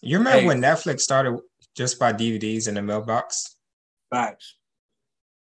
You 0.00 0.18
remember 0.18 0.40
hey, 0.40 0.46
when 0.46 0.60
Netflix 0.60 1.00
started 1.00 1.38
just 1.74 1.98
by 1.98 2.12
DVDs 2.12 2.68
in 2.68 2.74
the 2.74 2.82
mailbox? 2.82 3.56
Facts. 4.10 4.56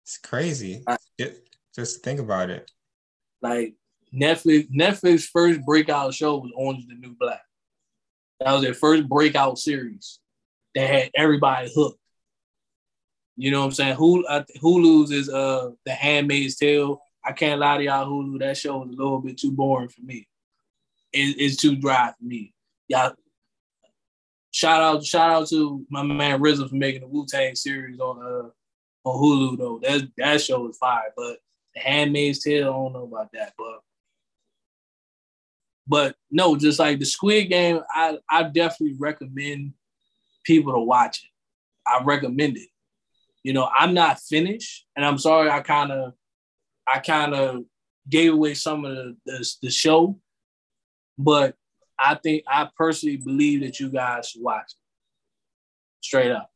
It's 0.03 0.17
crazy. 0.17 0.83
It, 1.17 1.47
just 1.75 2.03
think 2.03 2.19
about 2.19 2.49
it. 2.49 2.69
Like 3.41 3.75
Netflix, 4.13 4.69
Netflix 4.71 5.25
first 5.25 5.63
breakout 5.65 6.13
show 6.13 6.37
was 6.37 6.51
Orange 6.55 6.87
the 6.87 6.95
New 6.95 7.15
Black. 7.19 7.41
That 8.39 8.53
was 8.53 8.63
their 8.63 8.73
first 8.73 9.07
breakout 9.07 9.59
series. 9.59 10.19
that 10.75 10.89
had 10.89 11.11
everybody 11.15 11.71
hooked. 11.73 11.98
You 13.39 13.51
know 13.51 13.61
what 13.61 13.67
I'm 13.67 13.71
saying? 13.71 13.95
Hulu, 13.95 14.45
Hulu's 14.61 15.11
is 15.11 15.29
uh 15.29 15.69
The 15.85 15.93
Handmaid's 15.93 16.57
Tale. 16.57 17.01
I 17.23 17.31
can't 17.31 17.57
lie 17.57 17.77
to 17.77 17.83
y'all, 17.85 18.05
Hulu. 18.05 18.37
That 18.39 18.57
show 18.57 18.83
is 18.83 18.89
a 18.89 18.91
little 18.91 19.21
bit 19.21 19.37
too 19.37 19.53
boring 19.53 19.87
for 19.87 20.01
me. 20.01 20.27
It, 21.13 21.37
it's 21.39 21.55
too 21.55 21.77
dry 21.77 22.11
for 22.17 22.25
me. 22.25 22.53
Y'all, 22.89 23.13
shout 24.51 24.81
out, 24.81 25.05
shout 25.05 25.29
out 25.29 25.47
to 25.47 25.85
my 25.89 26.03
man 26.03 26.41
RZA 26.41 26.67
for 26.67 26.75
making 26.75 26.99
the 26.99 27.07
Wu 27.07 27.25
Tang 27.25 27.55
series 27.55 28.01
on 28.01 28.21
uh 28.21 28.49
on 29.07 29.15
Hulu 29.15 29.57
though. 29.57 29.79
That 29.81 30.09
that 30.17 30.41
show 30.41 30.67
is 30.67 30.77
fire. 30.77 31.13
But 31.15 31.37
The 31.75 31.79
Handmaid's 31.79 32.39
Tale, 32.39 32.69
I 32.69 32.73
don't 32.73 32.91
know 32.91 33.03
about 33.03 33.31
that, 33.31 33.53
but 33.57 33.79
but 35.87 36.15
no, 36.29 36.57
just 36.57 36.77
like 36.77 36.99
the 36.99 37.05
Squid 37.05 37.47
Game, 37.47 37.79
I, 37.89 38.17
I 38.29 38.43
definitely 38.43 38.97
recommend 38.99 39.75
people 40.43 40.73
to 40.73 40.79
watch 40.79 41.23
it. 41.23 41.29
I 41.89 42.03
recommend 42.03 42.57
it. 42.57 42.67
You 43.43 43.53
know, 43.53 43.69
I'm 43.73 43.93
not 43.93 44.19
finished, 44.19 44.85
and 44.95 45.05
I'm 45.05 45.17
sorry 45.17 45.49
I 45.49 45.61
kind 45.61 45.91
of 45.91 46.13
I 46.87 46.99
kind 46.99 47.33
of 47.33 47.63
gave 48.09 48.33
away 48.33 48.55
some 48.55 48.85
of 48.85 48.95
the, 48.95 49.17
the, 49.25 49.53
the 49.61 49.69
show, 49.69 50.19
but 51.17 51.55
I 51.97 52.15
think 52.15 52.43
I 52.47 52.67
personally 52.75 53.17
believe 53.17 53.61
that 53.61 53.79
you 53.79 53.89
guys 53.89 54.29
should 54.29 54.41
watch 54.41 54.71
it. 54.71 56.05
Straight 56.05 56.31
up. 56.31 56.49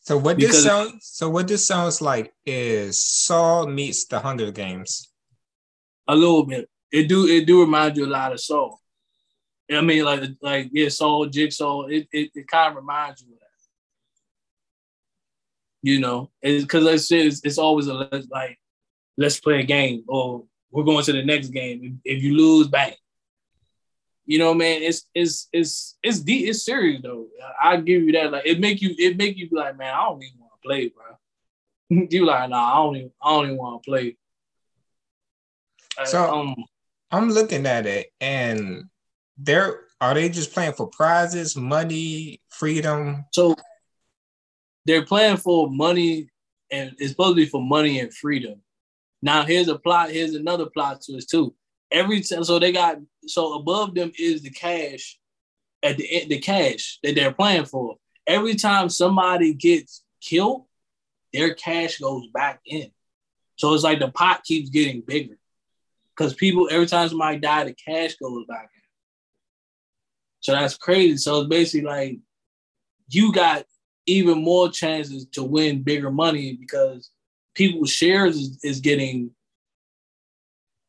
So 0.00 0.16
what 0.16 0.36
because 0.36 0.56
this 0.56 0.64
sounds 0.64 1.06
so 1.12 1.30
what 1.30 1.46
this 1.46 1.66
sounds 1.66 2.02
like 2.02 2.32
is 2.44 2.98
Saw 2.98 3.66
meets 3.66 4.06
the 4.06 4.18
Hunger 4.18 4.50
Games. 4.50 5.10
A 6.08 6.16
little 6.16 6.44
bit 6.44 6.68
it 6.90 7.08
do 7.08 7.26
it 7.26 7.46
do 7.46 7.60
remind 7.60 7.96
you 7.96 8.06
a 8.06 8.06
lot 8.06 8.32
of 8.32 8.40
Saw. 8.40 8.76
I 9.70 9.80
mean, 9.80 10.04
like 10.04 10.22
like 10.42 10.68
yeah, 10.72 10.88
Saw, 10.88 11.26
Jigsaw. 11.26 11.86
It 11.86 12.08
it, 12.12 12.30
it 12.34 12.48
kind 12.48 12.70
of 12.70 12.76
reminds 12.76 13.22
you 13.22 13.32
of 13.32 13.38
that. 13.38 13.51
You 15.82 16.00
know, 16.00 16.30
because 16.40 16.86
it's, 16.86 17.10
it's 17.10 17.40
it's 17.44 17.58
always 17.58 17.88
a 17.88 18.08
like 18.30 18.58
let's 19.16 19.40
play 19.40 19.60
a 19.60 19.64
game 19.64 20.04
or 20.06 20.44
we're 20.70 20.84
going 20.84 21.04
to 21.04 21.12
the 21.12 21.24
next 21.24 21.48
game. 21.48 22.00
If, 22.04 22.16
if 22.16 22.22
you 22.22 22.36
lose, 22.36 22.68
bang. 22.68 22.94
You 24.24 24.38
know, 24.38 24.54
man, 24.54 24.82
it's 24.82 25.08
it's 25.14 25.48
it's 25.52 25.98
it's 26.02 26.20
deep, 26.20 26.48
it's 26.48 26.64
serious 26.64 27.02
though. 27.02 27.26
I 27.60 27.76
give 27.78 28.02
you 28.02 28.12
that. 28.12 28.30
Like 28.30 28.46
it 28.46 28.60
make 28.60 28.80
you 28.80 28.94
it 28.96 29.16
make 29.16 29.36
you 29.36 29.50
be 29.50 29.56
like, 29.56 29.76
man, 29.76 29.92
I 29.92 30.04
don't 30.04 30.22
even 30.22 30.38
want 30.38 30.52
to 30.62 30.68
play, 30.68 30.88
bro. 30.88 32.06
you 32.10 32.24
like, 32.24 32.48
nah, 32.48 32.72
I 32.72 32.76
don't 32.76 32.96
even 32.96 33.10
I 33.22 33.30
don't 33.30 33.44
even 33.46 33.56
want 33.58 33.82
to 33.82 33.90
play. 33.90 34.16
So 36.04 36.32
um, 36.32 36.54
I'm 37.10 37.28
looking 37.30 37.66
at 37.66 37.86
it 37.86 38.12
and 38.20 38.84
they're 39.36 39.80
are 40.00 40.14
they 40.14 40.28
just 40.28 40.52
playing 40.52 40.72
for 40.72 40.88
prizes, 40.88 41.56
money, 41.56 42.40
freedom? 42.48 43.24
So 43.32 43.54
they're 44.84 45.04
playing 45.04 45.36
for 45.36 45.70
money 45.70 46.28
and 46.70 46.94
it's 46.98 47.10
supposed 47.10 47.36
to 47.36 47.42
be 47.42 47.46
for 47.46 47.62
money 47.62 48.00
and 48.00 48.12
freedom. 48.12 48.60
Now 49.20 49.44
here's 49.44 49.68
a 49.68 49.78
plot, 49.78 50.10
here's 50.10 50.34
another 50.34 50.66
plot 50.66 51.00
to 51.02 51.12
twist 51.12 51.30
too. 51.30 51.54
Every 51.90 52.20
time 52.22 52.44
so 52.44 52.58
they 52.58 52.72
got 52.72 52.98
so 53.26 53.54
above 53.54 53.94
them 53.94 54.12
is 54.18 54.42
the 54.42 54.50
cash 54.50 55.18
at 55.82 55.96
the 55.96 56.26
the 56.28 56.38
cash 56.38 56.98
that 57.02 57.14
they're 57.14 57.32
playing 57.32 57.66
for. 57.66 57.96
Every 58.26 58.54
time 58.54 58.88
somebody 58.88 59.54
gets 59.54 60.02
killed, 60.20 60.64
their 61.32 61.54
cash 61.54 61.98
goes 61.98 62.26
back 62.28 62.60
in. 62.64 62.90
So 63.56 63.74
it's 63.74 63.84
like 63.84 64.00
the 64.00 64.10
pot 64.10 64.42
keeps 64.44 64.70
getting 64.70 65.02
bigger 65.02 65.36
because 66.16 66.34
people 66.34 66.68
every 66.70 66.86
time 66.86 67.08
somebody 67.08 67.38
die, 67.38 67.64
the 67.64 67.74
cash 67.74 68.16
goes 68.16 68.44
back 68.46 68.70
in. 68.74 68.82
So 70.40 70.52
that's 70.52 70.76
crazy. 70.76 71.16
So 71.18 71.40
it's 71.40 71.48
basically 71.48 71.86
like 71.86 72.18
you 73.08 73.32
got 73.32 73.64
even 74.06 74.42
more 74.42 74.68
chances 74.68 75.26
to 75.32 75.42
win 75.42 75.82
bigger 75.82 76.10
money 76.10 76.56
because 76.58 77.10
people's 77.54 77.90
shares 77.90 78.36
is, 78.36 78.58
is 78.64 78.80
getting 78.80 79.30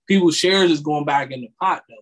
people's 0.08 0.36
shares 0.36 0.72
is 0.72 0.82
going 0.82 1.06
back 1.06 1.32
in 1.32 1.42
the 1.42 1.50
pot 1.60 1.84
though. 1.88 1.96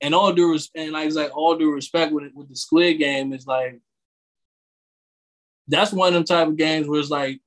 And 0.00 0.14
all 0.14 0.32
due 0.32 0.58
and 0.74 0.92
like 0.92 1.12
like 1.12 1.36
all 1.36 1.56
due 1.56 1.72
respect 1.72 2.12
with 2.12 2.32
with 2.34 2.48
the 2.48 2.56
Squid 2.56 2.98
Game 2.98 3.32
is 3.32 3.46
like 3.46 3.80
that's 5.68 5.92
one 5.92 6.08
of 6.08 6.14
them 6.14 6.24
type 6.24 6.48
of 6.48 6.56
games 6.56 6.88
where 6.88 7.00
it's 7.00 7.10
like 7.10 7.40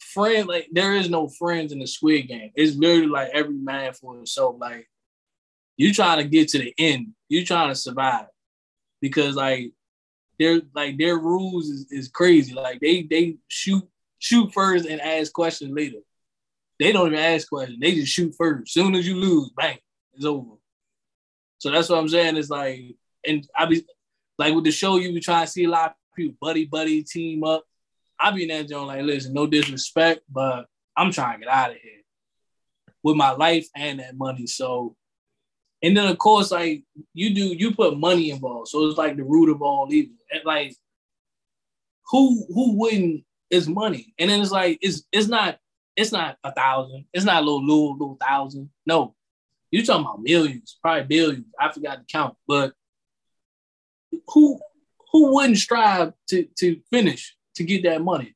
friend, 0.00 0.48
like 0.48 0.68
there 0.72 0.96
is 0.96 1.08
no 1.08 1.28
friends 1.28 1.72
in 1.72 1.78
the 1.78 1.86
Squid 1.86 2.28
Game. 2.28 2.50
It's 2.54 2.76
literally 2.76 3.06
like 3.06 3.30
every 3.32 3.54
man 3.54 3.92
for 3.92 4.16
himself. 4.16 4.56
Like 4.58 4.88
you 5.76 5.94
trying 5.94 6.18
to 6.18 6.24
get 6.24 6.48
to 6.48 6.58
the 6.58 6.74
end, 6.78 7.08
you 7.28 7.44
trying 7.44 7.68
to 7.68 7.74
survive 7.74 8.26
because 9.00 9.36
like 9.36 9.72
their 10.40 10.62
like 10.74 10.98
their 10.98 11.18
rules 11.18 11.68
is, 11.68 11.86
is 11.92 12.08
crazy. 12.08 12.54
Like 12.54 12.80
they 12.80 13.02
they 13.02 13.36
shoot 13.46 13.86
shoot 14.18 14.52
first 14.52 14.86
and 14.86 15.00
ask 15.00 15.32
questions 15.32 15.70
later. 15.72 15.98
They 16.78 16.92
don't 16.92 17.08
even 17.08 17.18
ask 17.18 17.46
questions. 17.48 17.78
They 17.78 17.94
just 17.94 18.10
shoot 18.10 18.34
first. 18.36 18.72
Soon 18.72 18.94
as 18.94 19.06
you 19.06 19.16
lose, 19.16 19.50
bang, 19.54 19.78
it's 20.14 20.24
over. 20.24 20.52
So 21.58 21.70
that's 21.70 21.90
what 21.90 21.98
I'm 21.98 22.08
saying. 22.08 22.38
It's 22.38 22.48
like, 22.48 22.96
and 23.26 23.46
I 23.54 23.66
be 23.66 23.84
like 24.38 24.54
with 24.54 24.64
the 24.64 24.70
show, 24.70 24.96
you 24.96 25.12
be 25.12 25.20
trying 25.20 25.44
to 25.44 25.52
see 25.52 25.64
a 25.64 25.68
lot 25.68 25.90
of 25.90 25.96
people 26.16 26.36
buddy 26.40 26.64
buddy 26.64 27.02
team 27.02 27.44
up. 27.44 27.64
I 28.18 28.30
be 28.30 28.44
in 28.44 28.48
that 28.48 28.68
joint 28.68 28.88
like, 28.88 29.02
listen, 29.02 29.34
no 29.34 29.46
disrespect, 29.46 30.22
but 30.30 30.66
I'm 30.96 31.12
trying 31.12 31.40
to 31.40 31.44
get 31.44 31.54
out 31.54 31.72
of 31.72 31.76
here 31.76 32.00
with 33.02 33.16
my 33.16 33.32
life 33.32 33.68
and 33.76 34.00
that 34.00 34.16
money. 34.16 34.46
So, 34.46 34.96
and 35.82 35.96
then 35.96 36.06
of 36.06 36.18
course, 36.18 36.50
like 36.50 36.84
you 37.14 37.34
do, 37.34 37.46
you 37.46 37.74
put 37.74 37.98
money 37.98 38.30
involved, 38.30 38.68
so 38.68 38.86
it's 38.86 38.98
like 38.98 39.16
the 39.16 39.24
root 39.24 39.50
of 39.50 39.62
all 39.62 39.92
evil. 39.92 40.16
And 40.30 40.42
like, 40.44 40.76
who 42.10 42.44
who 42.52 42.76
wouldn't 42.76 43.24
is 43.50 43.68
money? 43.68 44.14
And 44.18 44.30
then 44.30 44.40
it's 44.40 44.50
like 44.50 44.78
it's 44.82 45.04
it's 45.12 45.28
not 45.28 45.58
it's 45.96 46.12
not 46.12 46.36
a 46.44 46.52
thousand, 46.52 47.06
it's 47.12 47.24
not 47.24 47.42
a 47.42 47.44
little 47.44 47.64
little 47.64 47.92
little 47.92 48.18
thousand. 48.20 48.70
No, 48.86 49.14
you 49.70 49.84
talking 49.84 50.04
about 50.04 50.22
millions, 50.22 50.78
probably 50.82 51.04
billions. 51.04 51.46
I 51.58 51.72
forgot 51.72 51.96
to 51.96 52.04
count, 52.12 52.36
but 52.46 52.74
who 54.28 54.58
who 55.12 55.34
wouldn't 55.34 55.58
strive 55.58 56.12
to 56.28 56.46
to 56.58 56.80
finish 56.90 57.36
to 57.54 57.64
get 57.64 57.82
that 57.84 58.02
money. 58.02 58.34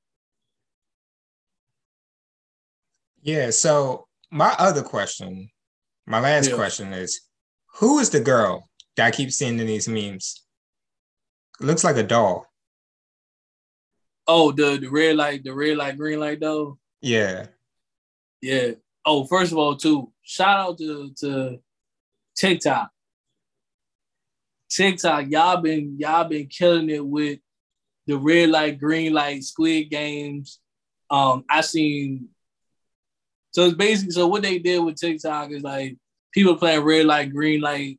Yeah. 3.22 3.50
So 3.50 4.06
my 4.30 4.54
other 4.58 4.82
question, 4.82 5.50
my 6.06 6.20
last 6.20 6.50
yeah. 6.50 6.56
question 6.56 6.92
is, 6.92 7.20
who 7.76 7.98
is 7.98 8.10
the 8.10 8.20
girl 8.20 8.68
that 8.96 9.06
I 9.06 9.10
keep 9.10 9.32
seeing 9.32 9.58
in 9.58 9.66
these 9.66 9.88
memes? 9.88 10.42
It 11.60 11.66
looks 11.66 11.84
like 11.84 11.96
a 11.96 12.02
doll. 12.02 12.46
Oh, 14.26 14.52
the 14.52 14.78
the 14.78 14.88
red 14.88 15.16
light, 15.16 15.44
the 15.44 15.54
red 15.54 15.76
light, 15.76 15.98
green 15.98 16.20
light 16.20 16.40
though. 16.40 16.78
Yeah. 17.00 17.46
Yeah. 18.40 18.72
Oh, 19.04 19.24
first 19.24 19.52
of 19.52 19.58
all, 19.58 19.76
too, 19.76 20.12
shout 20.22 20.60
out 20.60 20.78
to 20.78 21.12
to 21.20 21.58
TikTok. 22.36 22.90
TikTok, 24.70 25.26
y'all 25.28 25.60
been 25.60 25.96
y'all 25.98 26.28
been 26.28 26.46
killing 26.46 26.90
it 26.90 27.04
with 27.04 27.38
the 28.06 28.16
red 28.16 28.50
light, 28.50 28.80
green 28.80 29.12
light, 29.12 29.44
squid 29.44 29.90
games. 29.90 30.58
Um, 31.10 31.44
I 31.48 31.60
seen 31.60 32.28
so 33.52 33.66
it's 33.66 33.74
basically 33.74 34.12
so 34.12 34.26
what 34.26 34.42
they 34.42 34.58
did 34.58 34.80
with 34.80 34.96
TikTok 34.96 35.50
is 35.52 35.62
like 35.62 35.96
people 36.34 36.56
playing 36.56 36.82
red 36.82 37.06
light, 37.06 37.32
green 37.32 37.60
light. 37.60 37.98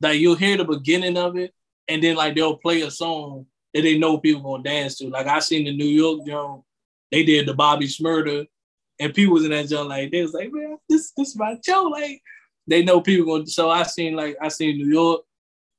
Like 0.00 0.18
you'll 0.18 0.34
hear 0.34 0.58
the 0.58 0.64
beginning 0.64 1.16
of 1.16 1.36
it, 1.36 1.54
and 1.88 2.02
then 2.02 2.16
like 2.16 2.34
they'll 2.34 2.58
play 2.58 2.82
a 2.82 2.90
song 2.90 3.46
that 3.72 3.82
they 3.82 3.96
know 3.96 4.18
people 4.18 4.42
gonna 4.42 4.62
dance 4.62 4.98
to. 4.98 5.08
Like 5.08 5.26
I 5.26 5.38
seen 5.38 5.64
the 5.64 5.74
New 5.74 5.86
York 5.86 6.26
Jones, 6.26 6.64
they 7.10 7.24
did 7.24 7.46
the 7.46 7.54
Bobby 7.54 7.86
Shmurda, 7.86 8.46
and 9.00 9.14
people 9.14 9.34
was 9.34 9.44
in 9.44 9.52
that 9.52 9.68
joint 9.68 9.88
like 9.88 10.10
they 10.10 10.22
was 10.22 10.34
like, 10.34 10.50
man, 10.52 10.76
this 10.88 11.12
this 11.16 11.28
is 11.28 11.36
my 11.36 11.56
show. 11.64 11.84
Like 11.84 12.20
they 12.66 12.82
know 12.82 13.00
people. 13.00 13.44
To. 13.44 13.50
So 13.50 13.70
I 13.70 13.84
seen 13.84 14.14
like 14.14 14.36
I 14.42 14.48
seen 14.48 14.76
New 14.76 14.92
York, 14.92 15.22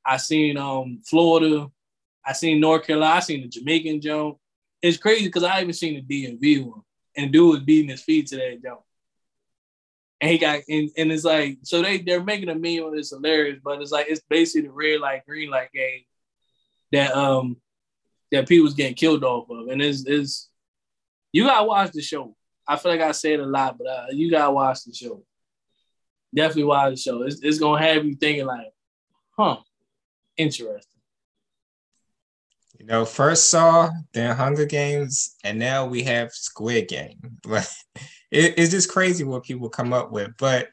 I 0.05 0.17
seen 0.17 0.57
um 0.57 1.01
Florida, 1.05 1.69
I 2.25 2.33
seen 2.33 2.61
North 2.61 2.87
Carolina, 2.87 3.15
I 3.15 3.19
seen 3.19 3.41
the 3.41 3.49
Jamaican 3.49 4.01
joint. 4.01 4.37
It's 4.81 4.97
crazy 4.97 5.25
because 5.25 5.43
I 5.43 5.61
even 5.61 5.73
seen 5.73 6.05
the 6.07 6.25
DMV 6.25 6.65
one, 6.65 6.81
and 7.17 7.31
dude 7.31 7.51
was 7.51 7.63
beating 7.63 7.89
his 7.89 8.01
feet 8.01 8.27
to 8.27 8.37
that 8.37 8.63
joint. 8.63 8.79
And 10.25 10.31
he 10.31 10.39
got 10.39 10.61
and, 10.67 10.89
and 10.97 11.11
it's 11.11 11.23
like 11.23 11.59
so 11.61 11.83
they 11.83 11.99
they're 11.99 12.23
making 12.23 12.49
a 12.49 12.55
meme 12.55 12.83
on 12.83 12.95
this 12.95 13.11
hilarious, 13.11 13.59
but 13.63 13.79
it's 13.79 13.91
like 13.91 14.07
it's 14.09 14.23
basically 14.27 14.67
the 14.67 14.73
red 14.73 14.99
light 14.99 15.23
green 15.23 15.51
light 15.51 15.71
game 15.71 16.01
that 16.91 17.15
um 17.15 17.57
that 18.31 18.47
people 18.47 18.63
was 18.63 18.73
getting 18.73 18.95
killed 18.95 19.23
off 19.23 19.47
of, 19.51 19.67
and 19.67 19.83
it's 19.83 20.07
is 20.07 20.49
you 21.31 21.43
gotta 21.43 21.63
watch 21.63 21.91
the 21.91 22.01
show. 22.01 22.35
I 22.67 22.75
feel 22.75 22.93
like 22.93 23.01
I 23.01 23.11
said 23.11 23.39
a 23.39 23.45
lot, 23.45 23.77
but 23.77 23.85
uh, 23.85 24.05
you 24.13 24.31
gotta 24.31 24.51
watch 24.51 24.83
the 24.83 24.95
show. 24.95 25.23
Definitely 26.33 26.63
watch 26.63 26.95
the 26.95 27.01
show. 27.01 27.21
It's, 27.21 27.41
it's 27.43 27.59
gonna 27.59 27.85
have 27.85 28.03
you 28.03 28.15
thinking 28.15 28.47
like, 28.47 28.73
huh, 29.37 29.57
interesting. 30.37 31.01
You 32.79 32.87
know, 32.87 33.05
first 33.05 33.51
Saw, 33.51 33.91
then 34.11 34.35
Hunger 34.35 34.65
Games, 34.65 35.35
and 35.43 35.59
now 35.59 35.85
we 35.85 36.01
have 36.01 36.31
Squid 36.31 36.87
Game. 36.87 37.19
It, 38.31 38.55
it's 38.57 38.71
just 38.71 38.91
crazy 38.91 39.23
what 39.23 39.43
people 39.43 39.69
come 39.69 39.93
up 39.93 40.11
with. 40.11 40.31
But 40.37 40.69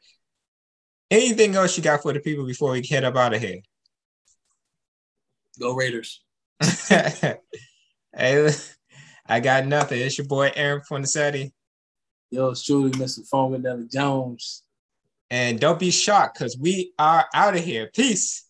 anything 1.10 1.54
else 1.54 1.76
you 1.76 1.82
got 1.82 2.02
for 2.02 2.12
the 2.12 2.20
people 2.20 2.46
before 2.46 2.72
we 2.72 2.86
head 2.86 3.04
up 3.04 3.16
out 3.16 3.34
of 3.34 3.40
here? 3.40 3.60
Go 5.60 5.74
Raiders. 5.74 6.22
hey, 6.88 7.36
I 9.26 9.40
got 9.40 9.66
nothing. 9.66 10.00
It's 10.00 10.18
your 10.18 10.26
boy 10.26 10.50
Aaron 10.54 10.82
Fornasetti. 10.90 11.52
Yo, 12.30 12.50
it's 12.50 12.64
truly 12.64 12.90
Mr. 12.92 13.28
Funkadelic 13.30 13.92
Jones. 13.92 14.62
And 15.30 15.60
don't 15.60 15.78
be 15.78 15.90
shocked 15.90 16.38
because 16.38 16.56
we 16.58 16.92
are 16.98 17.26
out 17.34 17.56
of 17.56 17.64
here. 17.64 17.90
Peace. 17.94 18.46